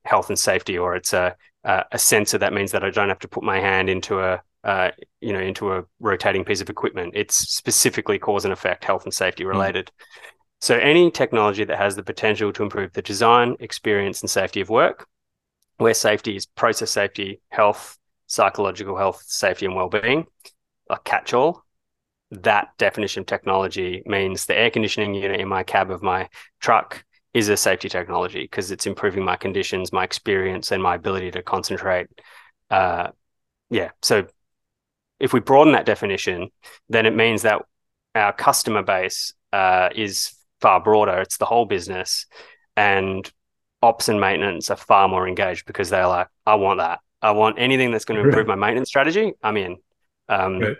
[0.06, 3.20] health and safety, or it's a, a, a sensor that means that I don't have
[3.20, 7.14] to put my hand into a uh, you know into a rotating piece of equipment.
[7.16, 9.50] It's specifically cause and effect, health and safety hmm.
[9.50, 9.86] related.
[9.86, 10.22] Mm.
[10.60, 14.70] So any technology that has the potential to improve the design, experience, and safety of
[14.70, 15.08] work,
[15.78, 20.26] where safety is process safety, health, psychological health, safety, and well-being,
[20.90, 21.64] a catch-all.
[22.32, 26.28] That definition of technology means the air conditioning unit in my cab of my
[26.60, 31.32] truck is a safety technology because it's improving my conditions, my experience, and my ability
[31.32, 32.08] to concentrate.
[32.70, 33.10] Uh,
[33.70, 33.92] yeah.
[34.02, 34.28] So
[35.20, 36.50] if we broaden that definition,
[36.90, 37.64] then it means that
[38.16, 41.20] our customer base uh, is far broader.
[41.20, 42.26] It's the whole business,
[42.76, 43.30] and
[43.82, 47.00] ops and maintenance are far more engaged because they're like, I want that.
[47.22, 48.58] I want anything that's going to improve right.
[48.58, 49.34] my maintenance strategy.
[49.44, 49.78] I'm in.
[50.30, 50.78] Um, right.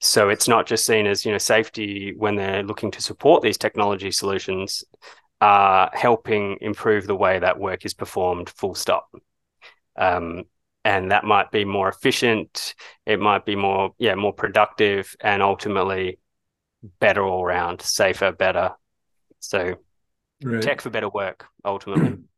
[0.00, 3.58] So it's not just seen as you know safety when they're looking to support these
[3.58, 4.82] technology solutions
[5.40, 9.08] are helping improve the way that work is performed, full stop.
[9.96, 10.44] Um,
[10.84, 12.74] and that might be more efficient.
[13.06, 16.18] It might be more, yeah, more productive, and ultimately
[16.98, 18.72] better all around, safer, better.
[19.40, 19.76] So,
[20.42, 20.62] right.
[20.62, 22.18] tech for better work, ultimately.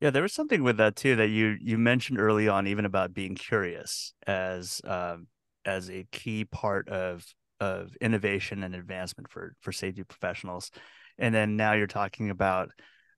[0.00, 3.12] Yeah, there was something with that too that you you mentioned early on, even about
[3.12, 5.26] being curious as um,
[5.64, 7.26] as a key part of
[7.58, 10.70] of innovation and advancement for for safety professionals,
[11.18, 12.70] and then now you're talking about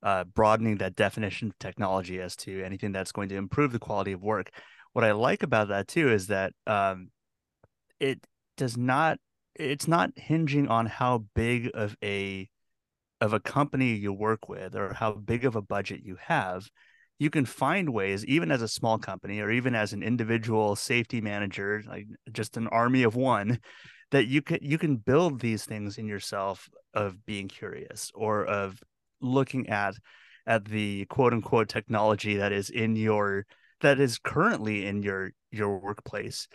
[0.03, 4.13] uh, broadening that definition of technology as to anything that's going to improve the quality
[4.13, 4.51] of work.
[4.93, 7.11] What I like about that too is that um,
[7.99, 9.19] it does not
[9.55, 12.49] it's not hinging on how big of a
[13.21, 16.69] of a company you work with or how big of a budget you have,
[17.19, 21.21] you can find ways, even as a small company or even as an individual safety
[21.21, 23.59] manager, like just an army of one,
[24.11, 28.83] that you can you can build these things in yourself of being curious or of
[29.21, 29.95] looking at
[30.47, 33.47] at the quote unquote technology that is in your
[33.81, 36.49] that is currently in your your workplace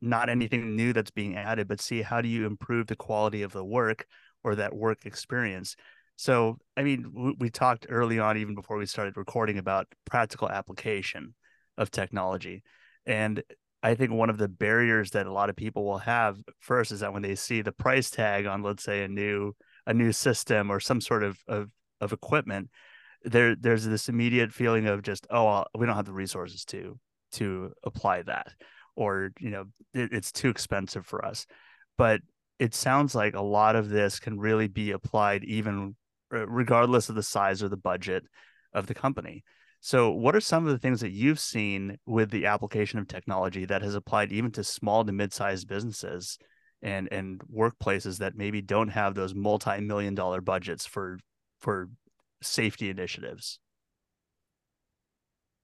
[0.00, 3.52] not anything new that's being added but see how do you improve the quality of
[3.52, 4.06] the work
[4.42, 5.76] or that work experience
[6.16, 10.48] so, I mean, we, we talked early on, even before we started recording, about practical
[10.48, 11.34] application
[11.76, 12.62] of technology.
[13.06, 13.42] And
[13.84, 17.00] I think one of the barriers that a lot of people will have first is
[17.00, 19.52] that when they see the price tag on, let's say, a new
[19.86, 21.68] a new system or some sort of of,
[22.00, 22.70] of equipment,
[23.24, 26.98] there there's this immediate feeling of just oh we don't have the resources to
[27.32, 28.52] to apply that,
[28.96, 31.46] or you know it, it's too expensive for us.
[31.98, 32.22] But
[32.58, 35.94] it sounds like a lot of this can really be applied even
[36.32, 38.24] uh, regardless of the size or the budget
[38.72, 39.44] of the company.
[39.86, 43.66] So, what are some of the things that you've seen with the application of technology
[43.66, 46.38] that has applied even to small to mid-sized businesses
[46.80, 51.18] and and workplaces that maybe don't have those multi-million dollar budgets for
[51.60, 51.90] for
[52.40, 53.58] safety initiatives?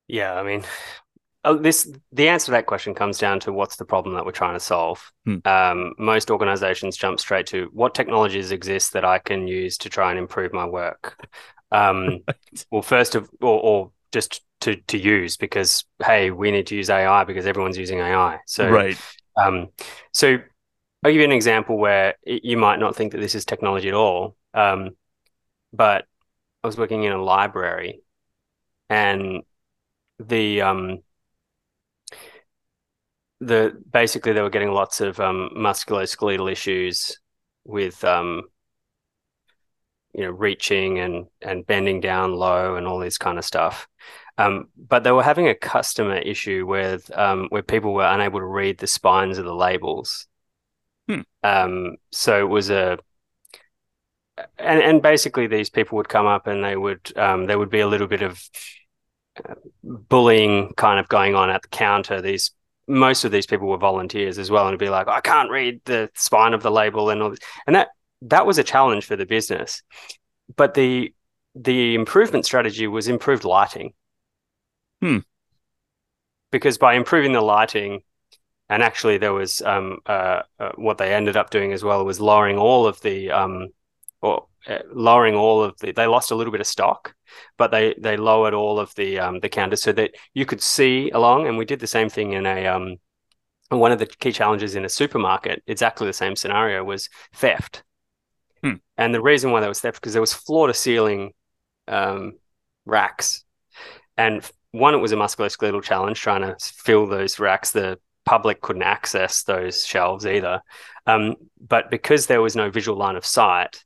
[0.06, 0.64] Yeah, I mean,
[1.42, 4.32] Oh, this the answer to that question comes down to what's the problem that we're
[4.32, 5.10] trying to solve.
[5.24, 5.36] Hmm.
[5.46, 10.10] Um, most organizations jump straight to what technologies exist that I can use to try
[10.10, 11.26] and improve my work.
[11.72, 12.18] Um,
[12.70, 16.90] well, first of or, or just to to use because hey, we need to use
[16.90, 18.38] AI because everyone's using AI.
[18.46, 18.98] So right.
[19.36, 19.68] Um,
[20.12, 20.38] so
[21.02, 23.94] I'll give you an example where you might not think that this is technology at
[23.94, 24.36] all.
[24.52, 24.90] Um,
[25.72, 26.04] but
[26.62, 28.02] I was working in a library,
[28.88, 29.42] and
[30.18, 31.02] the um
[33.40, 37.18] the basically they were getting lots of um, musculoskeletal issues
[37.64, 38.42] with um,
[40.14, 43.88] you know reaching and and bending down low and all this kind of stuff.
[44.40, 48.46] Um, but they were having a customer issue with um, where people were unable to
[48.46, 50.26] read the spines of the labels.
[51.08, 51.20] Hmm.
[51.42, 52.98] Um, so it was a
[54.58, 57.80] and and basically these people would come up and they would um, there would be
[57.80, 58.42] a little bit of
[59.46, 62.22] uh, bullying kind of going on at the counter.
[62.22, 62.52] These
[62.88, 65.82] most of these people were volunteers as well, and it'd be like, I can't read
[65.84, 67.40] the spine of the label and all this.
[67.66, 67.88] and that
[68.22, 69.82] that was a challenge for the business.
[70.56, 71.12] But the
[71.54, 73.92] the improvement strategy was improved lighting.
[75.00, 75.18] Hmm.
[76.50, 78.02] Because by improving the lighting,
[78.70, 82.20] and actually there was um, uh, uh, what they ended up doing as well was
[82.20, 83.68] lowering all of the um,
[84.22, 87.14] or uh, lowering all of the they lost a little bit of stock
[87.58, 91.10] but they they lowered all of the um, the counters so that you could see
[91.10, 92.96] along and we did the same thing in a um,
[93.70, 97.82] one of the key challenges in a supermarket exactly the same scenario was theft
[98.62, 98.74] hmm.
[98.96, 101.32] and the reason why there was theft because there was floor to ceiling
[101.88, 102.34] um,
[102.84, 103.44] racks
[104.16, 108.82] and one it was a musculoskeletal challenge trying to fill those racks the public couldn't
[108.82, 110.60] access those shelves either
[111.06, 111.34] um,
[111.66, 113.84] but because there was no visual line of sight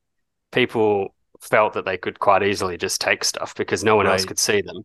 [0.53, 4.13] people felt that they could quite easily just take stuff because no one right.
[4.13, 4.85] else could see them.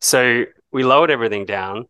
[0.00, 1.86] So we lowered everything down.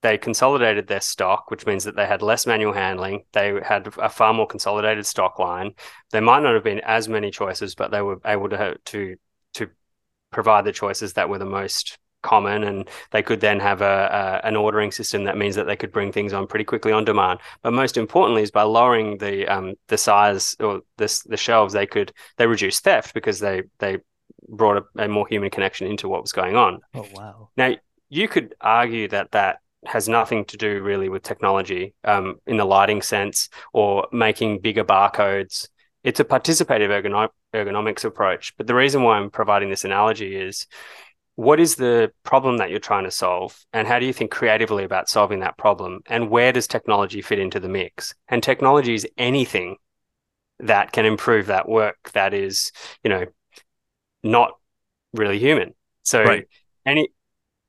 [0.00, 3.24] They consolidated their stock, which means that they had less manual handling.
[3.32, 5.72] They had a far more consolidated stock line.
[6.12, 9.16] There might not have been as many choices, but they were able to to
[9.54, 9.70] to
[10.30, 11.98] provide the choices that were the most
[12.28, 15.76] common and they could then have a, a, an ordering system that means that they
[15.76, 17.40] could bring things on pretty quickly on demand.
[17.62, 21.86] But most importantly is by lowering the um, the size or this the shelves they
[21.86, 23.98] could they reduce theft because they they
[24.48, 26.80] brought a, a more human connection into what was going on.
[26.94, 27.48] Oh wow.
[27.56, 27.74] Now
[28.10, 32.64] you could argue that that has nothing to do really with technology um, in the
[32.64, 35.68] lighting sense or making bigger barcodes.
[36.02, 40.66] It's a participative ergonom- ergonomics approach but the reason why i'm providing this analogy is
[41.38, 44.82] what is the problem that you're trying to solve and how do you think creatively
[44.82, 49.06] about solving that problem and where does technology fit into the mix and technology is
[49.16, 49.76] anything
[50.58, 52.72] that can improve that work that is
[53.04, 53.24] you know
[54.22, 54.52] not
[55.12, 55.74] really human.
[56.02, 56.48] So Right.
[56.86, 57.08] any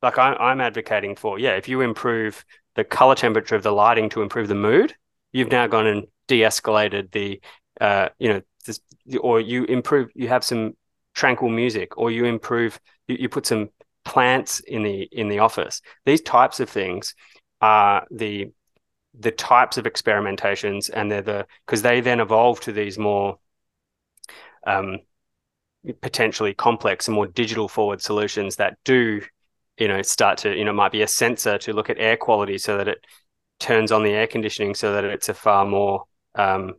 [0.02, 2.46] like I, I'm advocating for, yeah, if you improve
[2.76, 4.96] the color temperature of the lighting to improve the mood,
[5.34, 7.42] you've now gone and de-escalated the,
[7.82, 8.80] uh, you know, this,
[9.20, 10.74] or you improve, you have some
[11.14, 12.80] tranquil music, or you improve,
[13.10, 13.70] you, you put some
[14.06, 15.82] plants in the in the office.
[16.06, 17.16] These types of things
[17.62, 18.52] are the
[19.20, 23.40] the types of experimentations, and they're the because they then evolve to these more
[24.66, 25.00] um,
[26.02, 29.22] potentially complex and more digital forward solutions that do
[29.78, 32.58] you know start to you know might be a sensor to look at air quality
[32.58, 33.06] so that it
[33.60, 36.04] turns on the air conditioning so that it's a far more
[36.36, 36.74] um,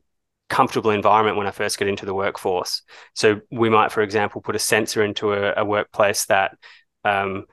[0.51, 2.83] comfortable environment when I first get into the workforce.
[3.15, 6.59] So we might, for example, put a sensor into a, a workplace that
[7.05, 7.47] um,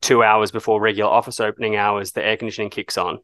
[0.00, 3.18] two hours before regular office opening hours, the air conditioning kicks on,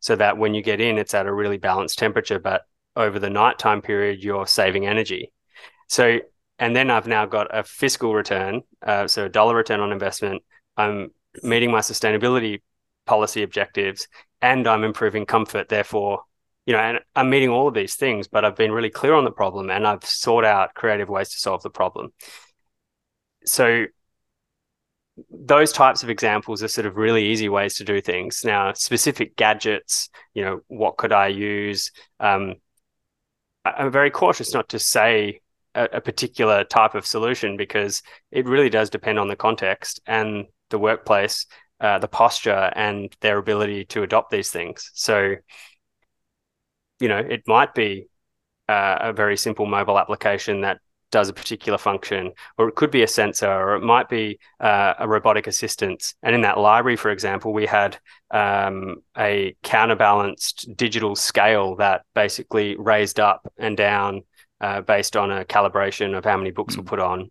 [0.00, 2.40] so that when you get in, it's at a really balanced temperature.
[2.40, 2.62] But
[2.96, 5.32] over the nighttime period, you're saving energy.
[5.88, 6.18] So,
[6.58, 10.42] and then I've now got a fiscal return, uh, so a dollar return on investment.
[10.76, 11.10] I'm
[11.42, 12.62] meeting my sustainability
[13.06, 14.08] policy objectives,
[14.40, 15.68] and I'm improving comfort.
[15.68, 16.22] Therefore,
[16.70, 19.24] you know, and I'm meeting all of these things, but I've been really clear on
[19.24, 22.12] the problem, and I've sought out creative ways to solve the problem.
[23.44, 23.86] So
[25.32, 28.44] those types of examples are sort of really easy ways to do things.
[28.44, 31.90] Now, specific gadgets, you know, what could I use?
[32.20, 32.54] Um,
[33.64, 35.40] I'm very cautious not to say
[35.74, 38.00] a, a, particular type of solution because
[38.30, 41.46] it really does depend on the context and the workplace,
[41.80, 44.92] uh, the posture, and their ability to adopt these things.
[44.94, 45.34] So,
[47.00, 48.06] you know, it might be
[48.68, 50.78] uh, a very simple mobile application that
[51.10, 54.94] does a particular function, or it could be a sensor, or it might be uh,
[54.98, 56.14] a robotic assistant.
[56.22, 57.98] And in that library, for example, we had
[58.30, 64.22] um, a counterbalanced digital scale that basically raised up and down
[64.60, 66.82] uh, based on a calibration of how many books mm-hmm.
[66.82, 67.30] were put on.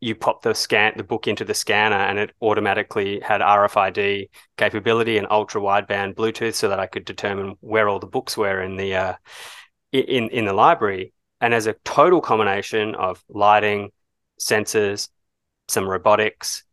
[0.00, 5.18] You pop the scan the book into the scanner, and it automatically had RFID capability
[5.18, 8.76] and ultra wideband Bluetooth, so that I could determine where all the books were in
[8.76, 9.14] the uh,
[9.92, 13.90] in in the library and as a total combination of lighting,
[14.40, 15.08] sensors,
[15.68, 16.64] some robotics,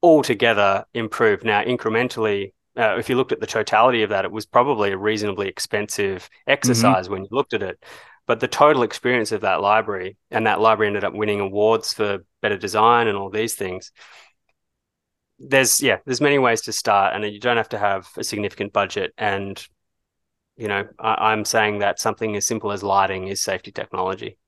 [0.00, 1.44] all together improved.
[1.44, 4.98] Now, incrementally, uh, if you looked at the totality of that, it was probably a
[4.98, 7.12] reasonably expensive exercise mm-hmm.
[7.12, 7.82] when you looked at it.
[8.26, 12.24] But the total experience of that library, and that library ended up winning awards for
[12.40, 13.92] better design and all these things.
[15.38, 18.72] There's yeah, there's many ways to start, and you don't have to have a significant
[18.72, 19.12] budget.
[19.18, 19.62] And
[20.56, 24.38] you know, I, am saying that something as simple as lighting is safety technology.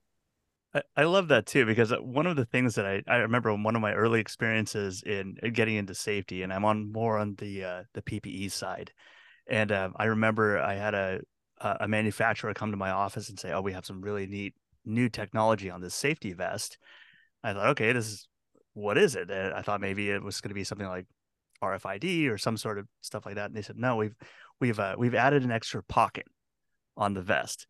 [0.97, 3.75] I, love that too, because uh, one of the things that I, I remember one
[3.75, 7.65] of my early experiences in, in getting into safety, and I'm on more on the
[7.65, 8.93] uh, the PPE side,
[9.49, 11.21] and uh, I remember I had a
[11.61, 14.55] a manufacturer come to my office and say, "Oh, we have some really neat
[14.85, 16.79] new technology on this safety vest."
[17.43, 18.29] I thought, okay, this is
[18.75, 19.31] what is it?
[19.31, 21.07] And I thought maybe it was going to be something like
[21.63, 23.47] RFID or some sort of stuff like that.
[23.47, 24.15] And they said, no, we've
[24.61, 26.27] we've uh, we've added an extra pocket
[26.97, 27.67] on the vest.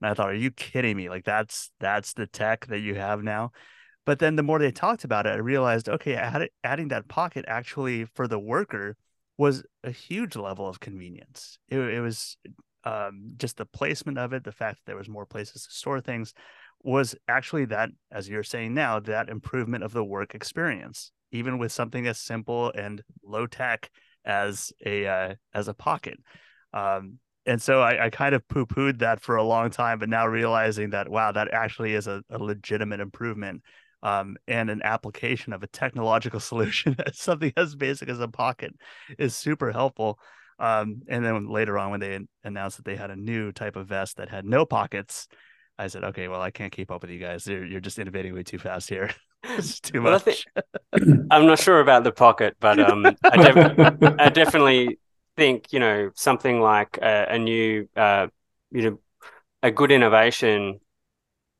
[0.00, 1.08] And I thought, are you kidding me?
[1.08, 3.52] Like that's that's the tech that you have now.
[4.06, 7.44] But then the more they talked about it, I realized, okay, add, adding that pocket
[7.46, 8.96] actually for the worker
[9.36, 11.58] was a huge level of convenience.
[11.68, 12.36] It, it was
[12.84, 16.00] um, just the placement of it, the fact that there was more places to store
[16.00, 16.34] things,
[16.82, 21.72] was actually that, as you're saying now, that improvement of the work experience, even with
[21.72, 23.90] something as simple and low tech
[24.24, 26.18] as a uh, as a pocket.
[26.72, 30.08] Um, and so I, I kind of poo pooed that for a long time, but
[30.08, 33.62] now realizing that wow, that actually is a, a legitimate improvement
[34.02, 38.74] um, and an application of a technological solution that's something as basic as a pocket
[39.18, 40.18] is super helpful.
[40.58, 43.86] Um, and then later on, when they announced that they had a new type of
[43.86, 45.28] vest that had no pockets,
[45.78, 47.46] I said, okay, well, I can't keep up with you guys.
[47.46, 49.10] You're, you're just innovating way too fast here.
[49.44, 50.44] it's too well, much.
[51.30, 54.98] I am not sure about the pocket, but um, I, def- I, definitely
[55.36, 58.26] think you know something like a, a new, uh,
[58.72, 58.98] you know,
[59.62, 60.80] a good innovation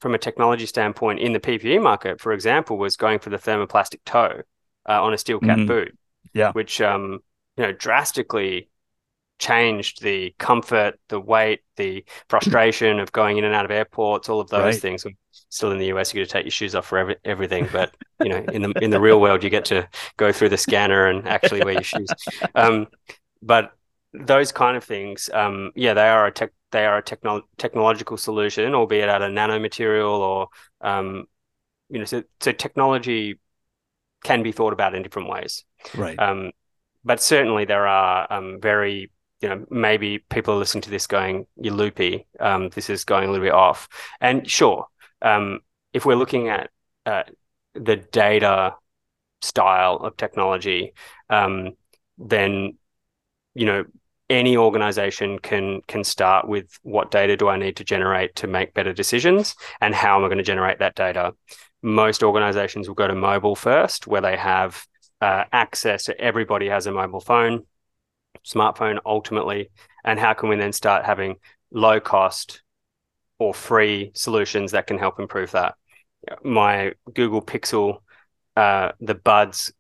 [0.01, 4.01] from a technology standpoint in the PPE market, for example, was going for the thermoplastic
[4.05, 4.43] toe
[4.89, 5.67] uh, on a steel cap mm.
[5.67, 5.97] boot.
[6.35, 7.21] Yeah, which um,
[7.57, 8.69] you know drastically
[9.39, 14.41] changed the comfort, the weight, the frustration of going in and out of airports, all
[14.41, 14.81] of those right.
[14.81, 15.07] things.
[15.51, 17.95] Still in the US, you get to take your shoes off for every, everything, but
[18.21, 21.07] you know, in the in the real world, you get to go through the scanner
[21.07, 22.09] and actually wear your shoes.
[22.55, 22.89] Um,
[23.41, 23.73] but
[24.13, 28.17] those kind of things, um, yeah, they are a tech, they are a techno- technological
[28.17, 30.49] solution, albeit at a nanomaterial or
[30.81, 31.27] um,
[31.89, 33.39] you know, so, so technology
[34.25, 35.65] can be thought about in different ways.
[35.95, 36.19] Right.
[36.19, 36.53] Um,
[37.05, 39.11] but certainly there are um, very
[39.41, 42.27] you know, maybe people are listening to this going, you're loopy.
[42.41, 43.89] Um, this is going a little bit off.
[44.21, 44.87] And sure,
[45.23, 45.61] um,
[45.93, 46.71] if we're looking at
[47.07, 47.23] uh,
[47.75, 48.75] the data
[49.43, 50.93] style of technology,
[51.31, 51.71] um,
[52.19, 52.77] then
[53.55, 53.85] you know
[54.31, 58.75] any organization can can start with what data do I need to generate to make
[58.75, 61.33] better decisions and how am I going to generate that data.
[61.83, 64.85] Most organizations will go to mobile first, where they have
[65.21, 67.65] uh, access to everybody has a mobile phone,
[68.49, 69.71] smartphone ultimately,
[70.05, 71.37] and how can we then start having
[71.71, 72.63] low cost
[73.39, 75.75] or free solutions that can help improve that.
[76.43, 78.01] My Google Pixel,
[78.57, 79.73] uh, the buds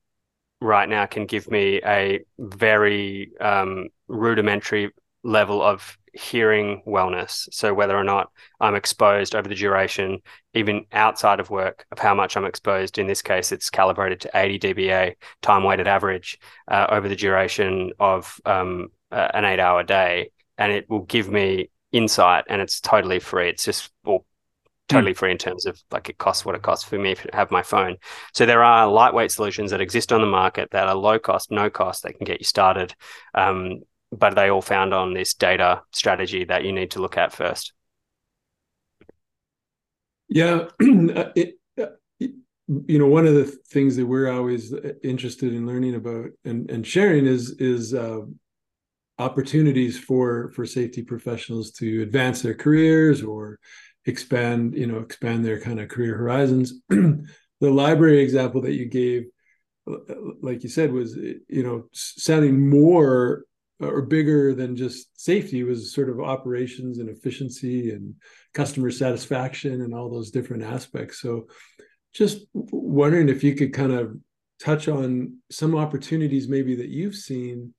[0.60, 4.92] right now can give me a very um, rudimentary
[5.22, 7.48] level of hearing wellness.
[7.52, 10.20] So whether or not I'm exposed over the duration,
[10.54, 12.98] even outside of work, of how much I'm exposed.
[12.98, 16.38] In this case, it's calibrated to 80 dBA time weighted average
[16.68, 21.28] uh, over the duration of um, uh, an eight hour day, and it will give
[21.28, 23.48] me insight, and it's totally free.
[23.48, 24.24] It's just well,
[24.88, 27.50] totally free in terms of like it costs what it costs for me to have
[27.50, 27.96] my phone.
[28.34, 31.70] So there are lightweight solutions that exist on the market that are low cost, no
[31.70, 32.94] cost, that can get you started.
[33.34, 37.32] Um, but they all found on this data strategy that you need to look at
[37.32, 37.72] first.
[40.28, 41.86] Yeah, uh, it, uh,
[42.18, 46.86] you know, one of the things that we're always interested in learning about and, and
[46.86, 48.20] sharing is is uh,
[49.18, 53.58] opportunities for for safety professionals to advance their careers or
[54.06, 57.20] expand you know expand their kind of career horizons the
[57.60, 59.24] library example that you gave
[60.40, 63.44] like you said was you know sounding more
[63.80, 68.14] or bigger than just safety was sort of operations and efficiency and
[68.52, 71.20] customer satisfaction and all those different aspects.
[71.20, 71.46] So
[72.12, 74.16] just wondering if you could kind of
[74.60, 77.74] touch on some opportunities maybe that you've seen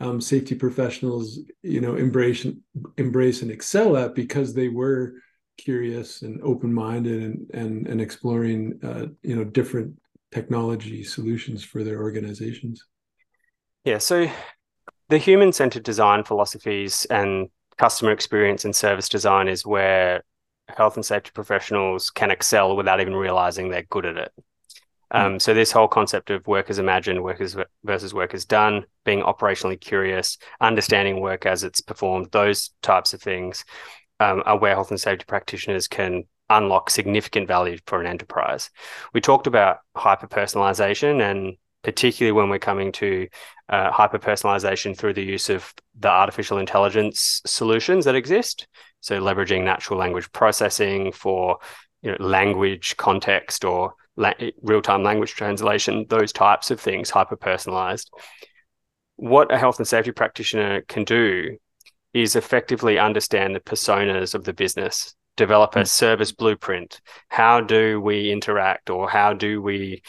[0.00, 2.46] um, safety professionals you know embrace
[2.96, 5.14] embrace and excel at because they were
[5.56, 9.94] curious and open-minded and and, and exploring uh, you know different
[10.32, 12.84] technology solutions for their organizations.
[13.84, 14.28] Yeah so
[15.08, 20.22] the human-centered design philosophies and customer experience and service design is where
[20.68, 24.32] health and safety professionals can excel without even realizing they're good at it
[25.12, 25.16] hmm.
[25.16, 28.84] um, so this whole concept of work as imagined, work as versus work as done,
[29.04, 33.64] being operationally curious, understanding work as it's performed, those types of things
[34.20, 38.70] um, are where health and safety practitioners can unlock significant value for an enterprise.
[39.12, 43.28] We talked about hyper personalization, and particularly when we're coming to
[43.68, 48.66] uh, hyper personalization through the use of the artificial intelligence solutions that exist.
[49.00, 51.58] So, leveraging natural language processing for
[52.02, 54.32] you know, language context or la-
[54.62, 58.10] real time language translation, those types of things, hyper personalized.
[59.16, 61.58] What a health and safety practitioner can do
[62.12, 65.88] is effectively understand the personas of the business, develop a mm.
[65.88, 67.00] service blueprint.
[67.28, 70.02] How do we interact or how do we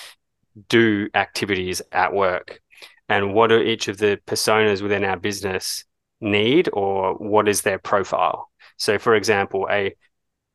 [0.69, 2.61] do activities at work?
[3.07, 5.85] And what do each of the personas within our business
[6.21, 8.49] need or what is their profile?
[8.77, 9.95] So, for example, a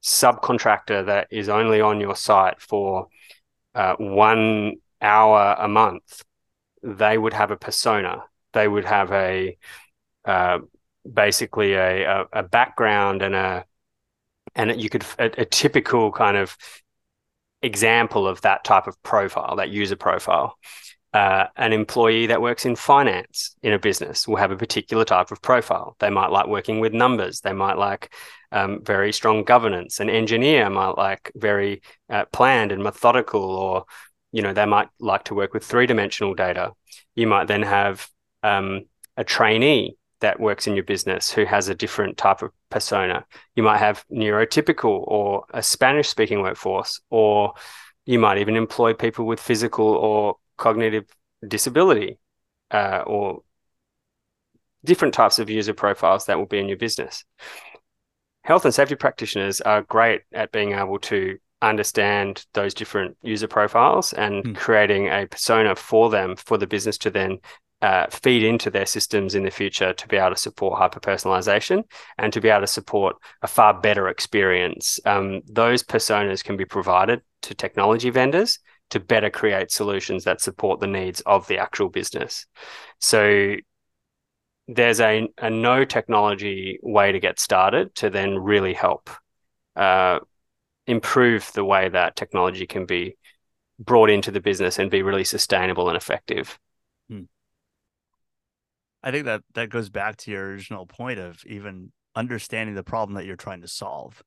[0.03, 3.09] subcontractor that is only on your site for
[3.75, 6.25] uh, one hour a month,
[6.83, 8.25] they would have a persona.
[8.53, 9.57] They would have a
[10.25, 10.59] uh,
[11.11, 13.65] basically a, a, a background and a
[14.55, 16.57] and you could a, a, typical kind of
[17.63, 20.57] example of that type of profile, that user profile.
[21.13, 25.33] Uh, an employee that works in finance in a business will have a particular type
[25.33, 25.97] of profile.
[25.99, 27.41] They might like working with numbers.
[27.41, 28.15] They might like
[28.53, 29.99] um, very strong governance.
[29.99, 33.85] An engineer might like very uh, planned and methodical, or
[34.31, 36.73] you know they might like to work with three dimensional data.
[37.17, 38.09] You might then have
[38.45, 38.85] um,
[39.17, 43.25] a trainee that works in your business who has a different type of persona.
[43.55, 47.55] You might have neurotypical or a Spanish speaking workforce, or
[48.07, 51.05] you might even employ people with physical or cognitive
[51.47, 52.19] disability
[52.71, 53.43] uh, or
[54.85, 57.25] different types of user profiles that will be in your business.
[58.43, 64.13] Health and safety practitioners are great at being able to understand those different user profiles
[64.15, 64.57] and mm.
[64.57, 67.39] creating a persona for them for the business to then
[67.83, 71.83] uh, feed into their systems in the future to be able to support hyper personalization
[72.19, 75.01] and to be able to support a far better experience.
[75.07, 78.59] Um, those personas can be provided to technology vendors
[78.91, 82.47] to better create solutions that support the needs of the actual business.
[82.99, 83.57] So
[84.69, 89.11] there's a, a no technology way to get started to then really help
[89.75, 90.19] uh,
[90.87, 93.17] improve the way that technology can be
[93.79, 96.59] brought into the business and be really sustainable and effective.
[99.03, 103.15] I think that that goes back to your original point of even understanding the problem
[103.17, 104.23] that you're trying to solve.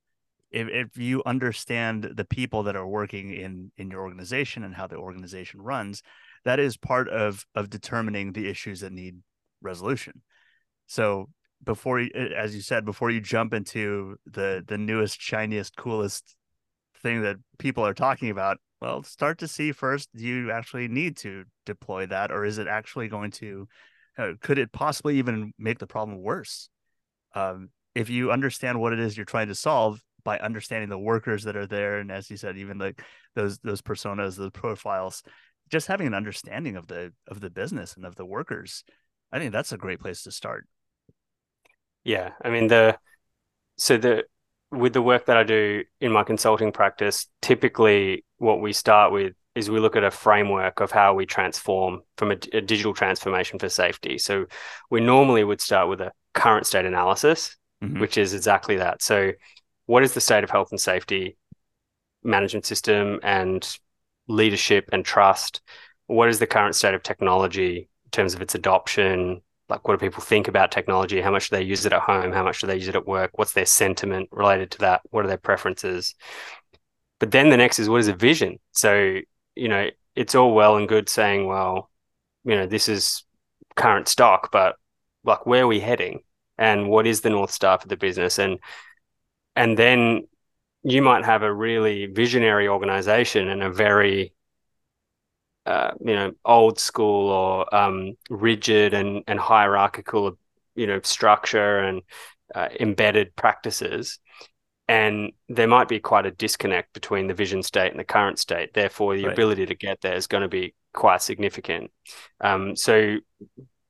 [0.51, 4.87] if, if you understand the people that are working in in your organization and how
[4.87, 6.01] the organization runs
[6.45, 9.15] that is part of of determining the issues that need
[9.61, 10.21] resolution
[10.87, 11.27] so
[11.63, 16.35] before you as you said before you jump into the the newest shiniest coolest
[17.01, 21.17] thing that people are talking about well start to see first do you actually need
[21.17, 23.67] to deploy that or is it actually going to
[24.17, 26.69] uh, could it possibly even make the problem worse?
[27.35, 31.43] Um, if you understand what it is you're trying to solve by understanding the workers
[31.43, 33.01] that are there and as you said even like
[33.35, 35.23] those those personas those profiles
[35.69, 38.83] just having an understanding of the of the business and of the workers
[39.31, 40.67] i think that's a great place to start.
[42.03, 42.97] Yeah i mean the
[43.77, 44.25] so the
[44.71, 49.33] with the work that i do in my consulting practice typically what we start with
[49.55, 53.59] is we look at a framework of how we transform from a, a digital transformation
[53.59, 54.45] for safety so
[54.89, 57.99] we normally would start with a current state analysis mm-hmm.
[57.99, 59.31] which is exactly that so
[59.85, 61.37] what is the state of health and safety
[62.23, 63.77] management system and
[64.27, 65.61] leadership and trust?
[66.07, 69.41] What is the current state of technology in terms of its adoption?
[69.69, 71.21] Like, what do people think about technology?
[71.21, 72.31] How much do they use it at home?
[72.31, 73.31] How much do they use it at work?
[73.35, 75.01] What's their sentiment related to that?
[75.09, 76.15] What are their preferences?
[77.19, 78.59] But then the next is what is a vision?
[78.71, 79.19] So,
[79.55, 81.89] you know, it's all well and good saying, well,
[82.43, 83.23] you know, this is
[83.75, 84.75] current stock, but
[85.23, 86.21] like, where are we heading?
[86.57, 88.37] And what is the North Star for the business?
[88.39, 88.59] And
[89.55, 90.27] and then
[90.83, 94.33] you might have a really visionary organization and a very
[95.65, 100.37] uh, you know old school or um, rigid and and hierarchical
[100.75, 102.01] you know structure and
[102.53, 104.19] uh, embedded practices
[104.87, 108.73] and there might be quite a disconnect between the vision state and the current state
[108.73, 109.33] therefore the right.
[109.33, 111.91] ability to get there is going to be quite significant
[112.41, 113.17] um, so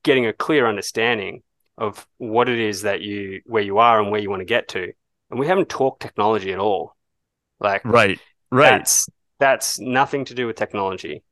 [0.04, 1.42] getting a clear understanding
[1.78, 4.68] of what it is that you where you are and where you want to get
[4.68, 4.94] to
[5.34, 6.96] and we haven't talked technology at all.
[7.60, 8.20] Like right,
[8.52, 8.70] right.
[8.70, 11.24] That's that's nothing to do with technology.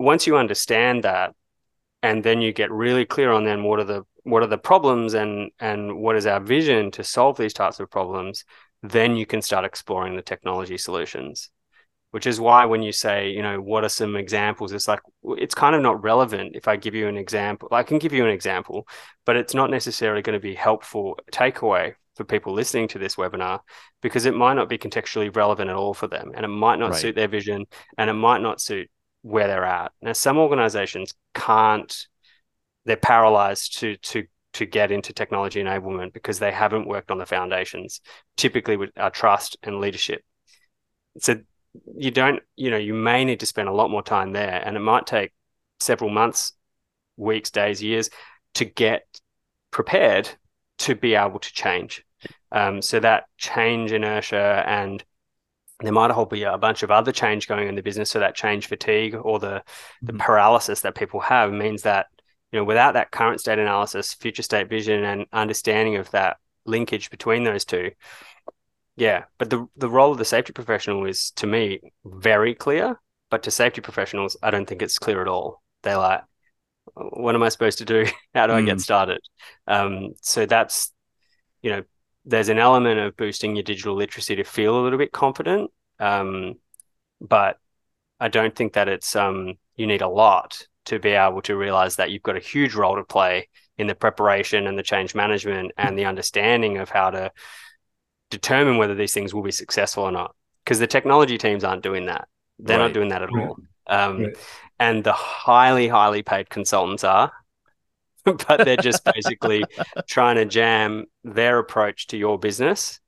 [0.00, 1.32] Once you understand that,
[2.02, 5.14] and then you get really clear on then what are the what are the problems
[5.14, 8.44] and and what is our vision to solve these types of problems,
[8.82, 11.50] then you can start exploring the technology solutions
[12.10, 14.72] which is why when you say, you know, what are some examples?
[14.72, 15.00] It's like,
[15.36, 17.68] it's kind of not relevant if I give you an example.
[17.70, 18.88] I can give you an example,
[19.26, 23.60] but it's not necessarily going to be helpful takeaway for people listening to this webinar
[24.00, 26.92] because it might not be contextually relevant at all for them and it might not
[26.92, 27.00] right.
[27.00, 27.66] suit their vision
[27.98, 28.90] and it might not suit
[29.22, 29.92] where they're at.
[30.00, 31.94] Now, some organizations can't,
[32.88, 34.24] they're paralyzed to, to,
[34.54, 38.00] to get into technology enablement because they haven't worked on the foundations,
[38.36, 40.24] typically with our trust and leadership.
[41.20, 41.36] So
[41.96, 44.74] you don't, you know, you may need to spend a lot more time there and
[44.76, 45.32] it might take
[45.80, 46.52] several months,
[47.18, 48.08] weeks, days, years
[48.54, 49.06] to get
[49.70, 50.28] prepared
[50.78, 52.04] to be able to change.
[52.50, 55.04] Um, so that change inertia and
[55.80, 58.10] there might all be a bunch of other change going in the business.
[58.10, 59.62] So that change fatigue or the
[60.02, 60.20] the mm-hmm.
[60.20, 62.06] paralysis that people have means that
[62.52, 67.10] you know without that current state analysis, future state vision, and understanding of that linkage
[67.10, 67.90] between those two,
[68.98, 69.24] yeah.
[69.38, 73.50] But the the role of the safety professional is to me very clear, but to
[73.50, 75.62] safety professionals, I don't think it's clear at all.
[75.82, 76.22] They're like,
[76.94, 78.06] what am I supposed to do?
[78.34, 78.80] How do I get mm.
[78.80, 79.20] started?
[79.66, 80.92] Um, so that's
[81.62, 81.84] you know
[82.24, 85.70] there's an element of boosting your digital literacy to feel a little bit confident.
[86.00, 86.54] Um,
[87.20, 87.58] but
[88.20, 91.96] I don't think that it's um, you need a lot to be able to realize
[91.96, 95.72] that you've got a huge role to play in the preparation and the change management
[95.76, 97.30] and the understanding of how to
[98.30, 100.34] determine whether these things will be successful or not.
[100.64, 102.28] Because the technology teams aren't doing that;
[102.58, 102.86] they're right.
[102.86, 103.56] not doing that at all.
[103.86, 104.36] Um, right.
[104.78, 107.32] And the highly, highly paid consultants are,
[108.24, 109.64] but they're just basically
[110.06, 113.00] trying to jam their approach to your business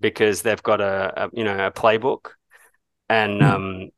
[0.00, 2.30] because they've got a, a you know a playbook
[3.08, 3.50] and mm.
[3.50, 3.90] um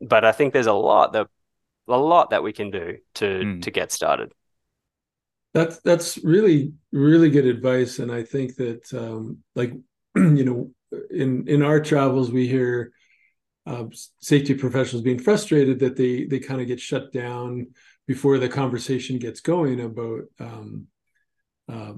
[0.00, 1.26] but i think there's a lot that
[1.88, 3.62] a lot that we can do to mm.
[3.62, 4.32] to get started.
[5.52, 7.98] That's that's really really good advice.
[7.98, 9.72] And i think that um like
[10.16, 10.70] you know
[11.10, 12.92] in in our travels we hear
[13.66, 13.84] uh,
[14.20, 17.68] safety professionals being frustrated that they they kind of get shut down
[18.06, 20.86] before the conversation gets going about um,
[21.72, 21.94] uh,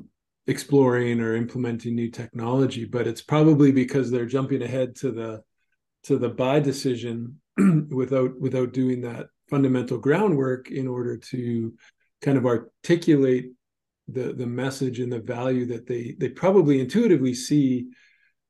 [0.47, 2.85] exploring or implementing new technology.
[2.85, 5.43] But it's probably because they're jumping ahead to the
[6.05, 7.41] to the buy decision
[7.91, 11.75] without without doing that fundamental groundwork in order to
[12.23, 13.53] kind of articulate
[14.09, 17.89] the the message and the value that they they probably intuitively see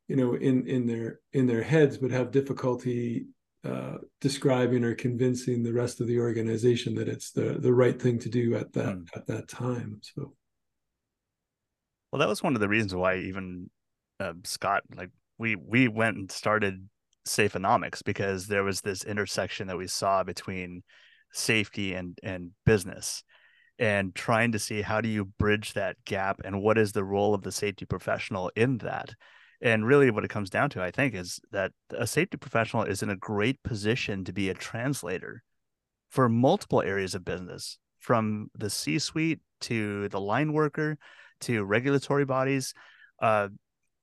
[0.08, 3.26] you know in in their in their heads but have difficulty
[3.66, 8.18] uh, describing or convincing the rest of the organization that it's the the right thing
[8.18, 9.08] to do at that mm.
[9.16, 9.98] at that time.
[10.02, 10.34] So,
[12.12, 13.68] well, that was one of the reasons why even
[14.20, 16.88] uh, Scott, like we we went and started
[17.26, 20.82] Safeonomics because there was this intersection that we saw between
[21.32, 23.22] safety and and business
[23.78, 27.34] and trying to see how do you bridge that gap and what is the role
[27.34, 29.14] of the safety professional in that.
[29.60, 33.02] And really what it comes down to i think is that a safety professional is
[33.02, 35.42] in a great position to be a translator
[36.10, 40.98] for multiple areas of business from the c suite to the line worker
[41.40, 42.74] to regulatory bodies.
[43.20, 43.48] Uh,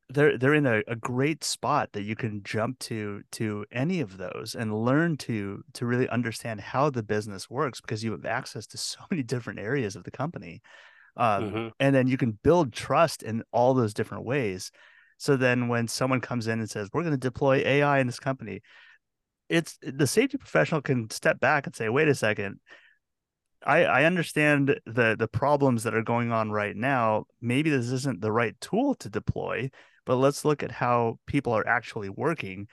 [0.10, 4.18] they're they're in a, a great spot that you can jump to to any of
[4.18, 8.68] those and learn to to really understand how the business works because you have access
[8.68, 10.62] to so many different areas of the company
[11.16, 11.68] um, mm-hmm.
[11.80, 14.72] and then you can build trust in all those different ways
[15.18, 18.20] so then when someone comes in and says we're going to deploy ai in this
[18.20, 18.62] company
[19.50, 22.60] it's the safety professional can step back and say wait a second
[23.66, 27.28] I, I understand the the problems that are going on right now.
[27.42, 29.70] Maybe this isn't the right tool to deploy,
[30.06, 32.68] but let's look at how people are actually working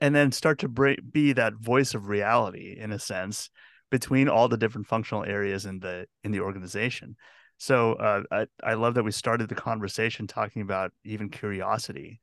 [0.00, 3.50] and then start to be that voice of reality in a sense
[3.90, 7.16] between all the different functional areas in the in the organization.
[7.56, 12.20] So uh, I, I love that we started the conversation talking about even curiosity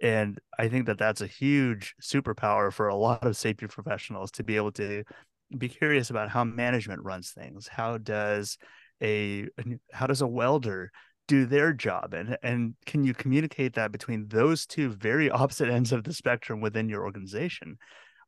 [0.00, 4.42] and i think that that's a huge superpower for a lot of safety professionals to
[4.42, 5.04] be able to
[5.58, 7.68] be curious about how management runs things.
[7.68, 8.58] How does
[9.02, 9.48] a
[9.92, 10.90] how does a welder
[11.28, 15.92] do their job and and can you communicate that between those two very opposite ends
[15.92, 17.78] of the spectrum within your organization?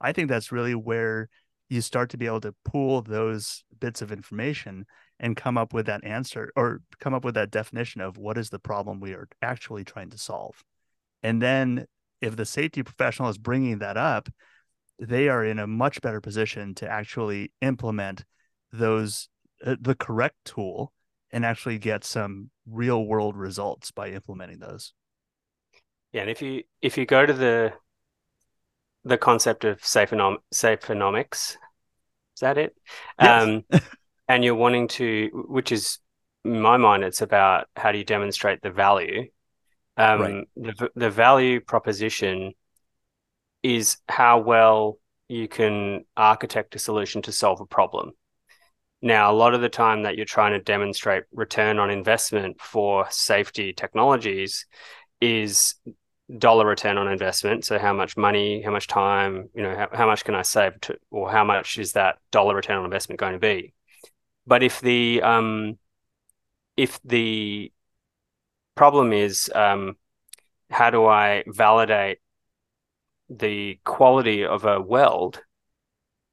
[0.01, 1.29] I think that's really where
[1.69, 4.87] you start to be able to pool those bits of information
[5.19, 8.51] and come up with that answer or come up with that definition of what is
[8.51, 10.63] the problem we are actually trying to solve.
[11.23, 11.87] And then
[12.21, 14.29] if the safety professional is bringing that up
[14.99, 18.25] they are in a much better position to actually implement
[18.73, 19.29] those
[19.65, 20.93] uh, the correct tool
[21.35, 24.95] and actually get some real world results by implementing those.
[26.13, 27.73] Yeah, and if you if you go to the
[29.03, 32.77] the concept of safe economics, is that it?
[33.21, 33.43] Yes.
[33.43, 33.65] Um,
[34.29, 35.99] and you're wanting to, which is
[36.45, 39.29] in my mind, it's about how do you demonstrate the value.
[39.97, 40.45] Um, right.
[40.57, 42.53] the, the value proposition
[43.65, 48.13] is how well you can architect a solution to solve a problem.
[49.05, 53.05] Now, a lot of the time that you're trying to demonstrate return on investment for
[53.11, 54.65] safety technologies
[55.21, 55.75] is
[56.39, 57.67] dollar return on investment.
[57.67, 60.81] So, how much money, how much time, you know, how, how much can I save
[60.81, 63.75] to, or how much is that dollar return on investment going to be?
[64.47, 65.79] But if the um,
[66.79, 67.71] if the
[68.75, 69.99] problem is um,
[70.71, 72.21] how do I validate
[73.29, 75.43] the quality of a weld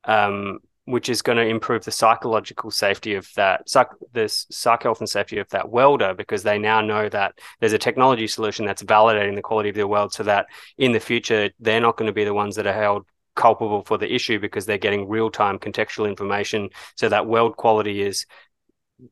[0.05, 4.99] um, which is going to improve the psychological safety of that psych the psych health
[4.99, 8.83] and safety of that welder because they now know that there's a technology solution that's
[8.83, 12.13] validating the quality of their weld so that in the future they're not going to
[12.13, 13.05] be the ones that are held
[13.35, 18.25] culpable for the issue because they're getting real-time contextual information so that weld quality is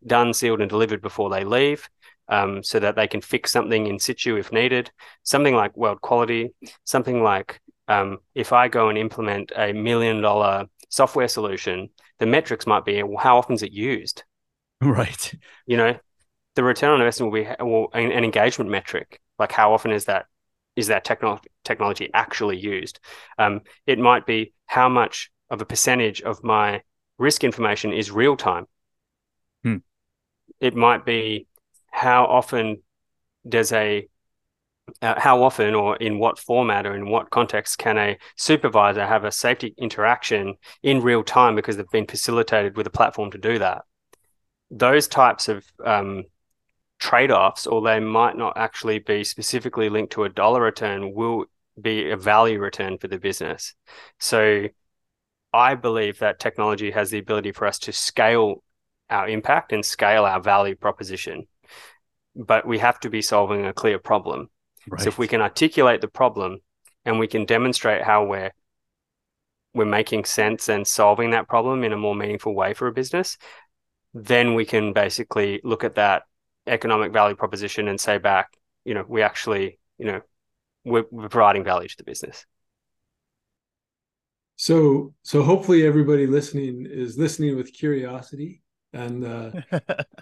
[0.05, 1.89] done sealed and delivered before they leave
[2.27, 4.91] um, so that they can fix something in situ if needed.
[5.23, 6.51] Something like weld quality
[6.83, 12.67] something like um, if I go and implement a million dollar software solution, the metrics
[12.67, 14.23] might be well, how often is it used?
[14.81, 15.33] Right.
[15.67, 15.99] You know,
[16.55, 19.19] the return on investment will be well, an, an engagement metric.
[19.37, 20.25] Like how often is that
[20.77, 22.99] is that technology technology actually used?
[23.37, 26.81] Um, it might be how much of a percentage of my
[27.17, 28.67] risk information is real time.
[29.63, 29.77] Hmm.
[30.61, 31.47] It might be
[31.91, 32.81] how often
[33.47, 34.07] does a
[35.01, 39.23] uh, how often or in what format or in what context can a supervisor have
[39.23, 43.59] a safety interaction in real time because they've been facilitated with a platform to do
[43.59, 43.81] that?
[44.71, 46.25] Those types of um,
[46.99, 51.45] trade offs, or they might not actually be specifically linked to a dollar return, will
[51.81, 53.73] be a value return for the business.
[54.19, 54.67] So
[55.53, 58.63] I believe that technology has the ability for us to scale
[59.09, 61.47] our impact and scale our value proposition.
[62.35, 64.49] But we have to be solving a clear problem.
[64.87, 65.01] Right.
[65.01, 66.59] So if we can articulate the problem
[67.05, 68.51] and we can demonstrate how we're
[69.73, 73.37] we're making sense and solving that problem in a more meaningful way for a business,
[74.13, 76.23] then we can basically look at that
[76.65, 78.49] economic value proposition and say back,
[78.83, 80.21] you know, we actually, you know,
[80.85, 82.45] we're, we're providing value to the business.
[84.55, 88.63] So, so hopefully everybody listening is listening with curiosity
[88.93, 89.51] and uh,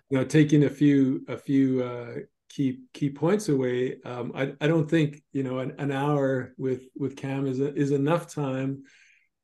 [0.10, 2.14] you know taking a few a few uh,
[2.50, 3.98] key key points away.
[4.06, 7.74] Um, I I don't think you know an, an hour with with Cam is a,
[7.74, 8.84] is enough time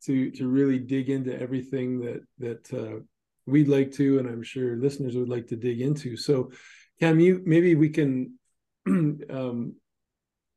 [0.06, 3.00] to to really dig into everything that that uh,
[3.46, 6.18] we'd like to, and I'm sure listeners would like to dig into.
[6.18, 6.52] So,
[7.00, 8.38] Cam, you maybe we can
[8.88, 9.76] um,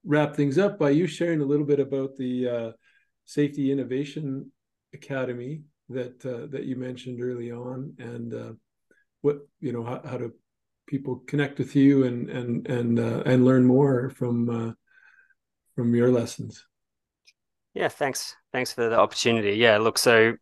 [0.05, 2.71] wrap things up by you sharing a little bit about the uh,
[3.25, 4.51] Safety Innovation
[4.95, 8.53] Academy that uh, that you mentioned early on, and uh,
[9.21, 10.33] what you know how, how do
[10.87, 14.73] people connect with you and and and uh, and learn more from uh,
[15.75, 16.65] from your lessons.
[17.75, 18.35] Yeah, thanks.
[18.53, 19.57] Thanks for the opportunity.
[19.57, 20.35] Yeah, look, so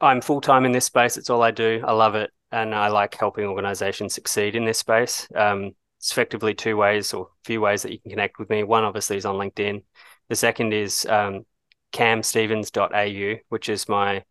[0.00, 1.16] I'm full time in this space.
[1.16, 1.82] It's all I do.
[1.84, 5.26] I love it, and I like helping organizations succeed in this space.
[5.34, 8.62] Um, it's effectively two ways or a few ways that you can connect with me.
[8.62, 9.82] One obviously is on LinkedIn.
[10.28, 11.46] The second is um,
[11.92, 14.22] camstevens.au, which is my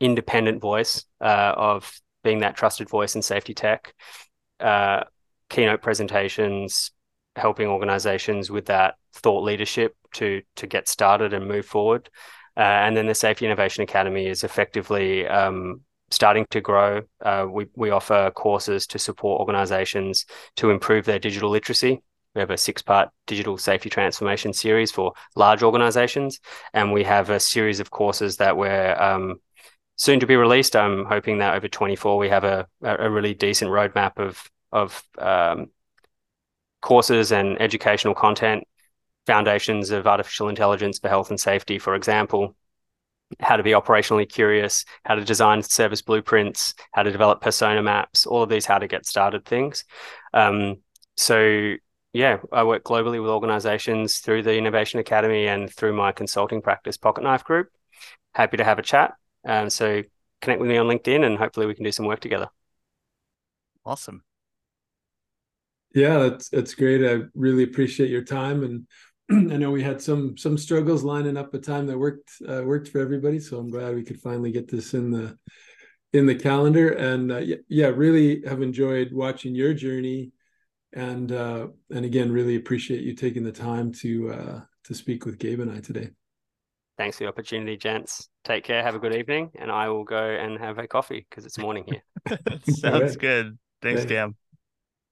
[0.00, 1.90] independent voice uh, of
[2.24, 3.94] being that trusted voice in safety tech.
[4.58, 5.04] Uh,
[5.48, 6.90] keynote presentations,
[7.36, 12.10] helping organizations with that thought leadership to to get started and move forward.
[12.56, 17.02] Uh, and then the Safety Innovation Academy is effectively um, starting to grow.
[17.20, 20.24] Uh, we, we offer courses to support organizations
[20.56, 22.00] to improve their digital literacy.
[22.34, 26.40] We have a six part digital safety transformation series for large organizations.
[26.72, 29.36] And we have a series of courses that we're um,
[29.96, 30.76] soon to be released.
[30.76, 35.70] I'm hoping that over 24, we have a, a really decent roadmap of, of um,
[36.80, 38.64] courses and educational content
[39.26, 42.54] foundations of artificial intelligence for health and safety, for example,
[43.40, 48.26] how to be operationally curious, how to design service blueprints, how to develop persona maps,
[48.26, 49.84] all of these how to get started things.
[50.34, 50.76] Um,
[51.16, 51.74] so
[52.12, 56.96] yeah, I work globally with organizations through the Innovation Academy and through my consulting practice,
[56.96, 57.68] Pocket Knife Group.
[58.34, 59.14] Happy to have a chat.
[59.44, 60.02] Um, so
[60.40, 62.48] connect with me on LinkedIn and hopefully we can do some work together.
[63.84, 64.22] Awesome.
[65.94, 67.04] Yeah, that's that's great.
[67.04, 68.86] I really appreciate your time and
[69.52, 72.88] I know we had some some struggles lining up a time that worked uh, worked
[72.88, 75.38] for everybody, so I'm glad we could finally get this in the
[76.12, 76.90] in the calendar.
[76.90, 80.32] And uh, yeah, really have enjoyed watching your journey,
[80.92, 85.38] and uh, and again, really appreciate you taking the time to uh, to speak with
[85.38, 86.10] Gabe and I today.
[86.98, 88.28] Thanks for the opportunity, gents.
[88.44, 88.82] Take care.
[88.82, 91.84] Have a good evening, and I will go and have a coffee because it's morning
[91.86, 92.02] here.
[92.68, 93.18] Sounds right.
[93.18, 93.58] good.
[93.80, 94.36] Thanks, Thanks, Cam.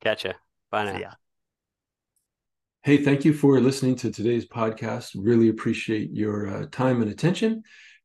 [0.02, 0.32] Catch ya.
[0.70, 0.98] Bye now.
[0.98, 1.14] Yeah.
[2.82, 5.12] Hey, thank you for listening to today's podcast.
[5.16, 7.62] Really appreciate your uh, time and attention.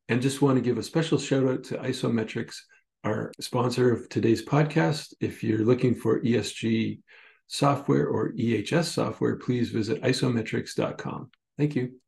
[0.07, 2.55] And just want to give a special shout out to IsoMetrix,
[3.03, 5.13] our sponsor of today's podcast.
[5.19, 6.99] If you're looking for ESG
[7.47, 11.31] software or EHS software, please visit isometrix.com.
[11.57, 11.99] Thank you.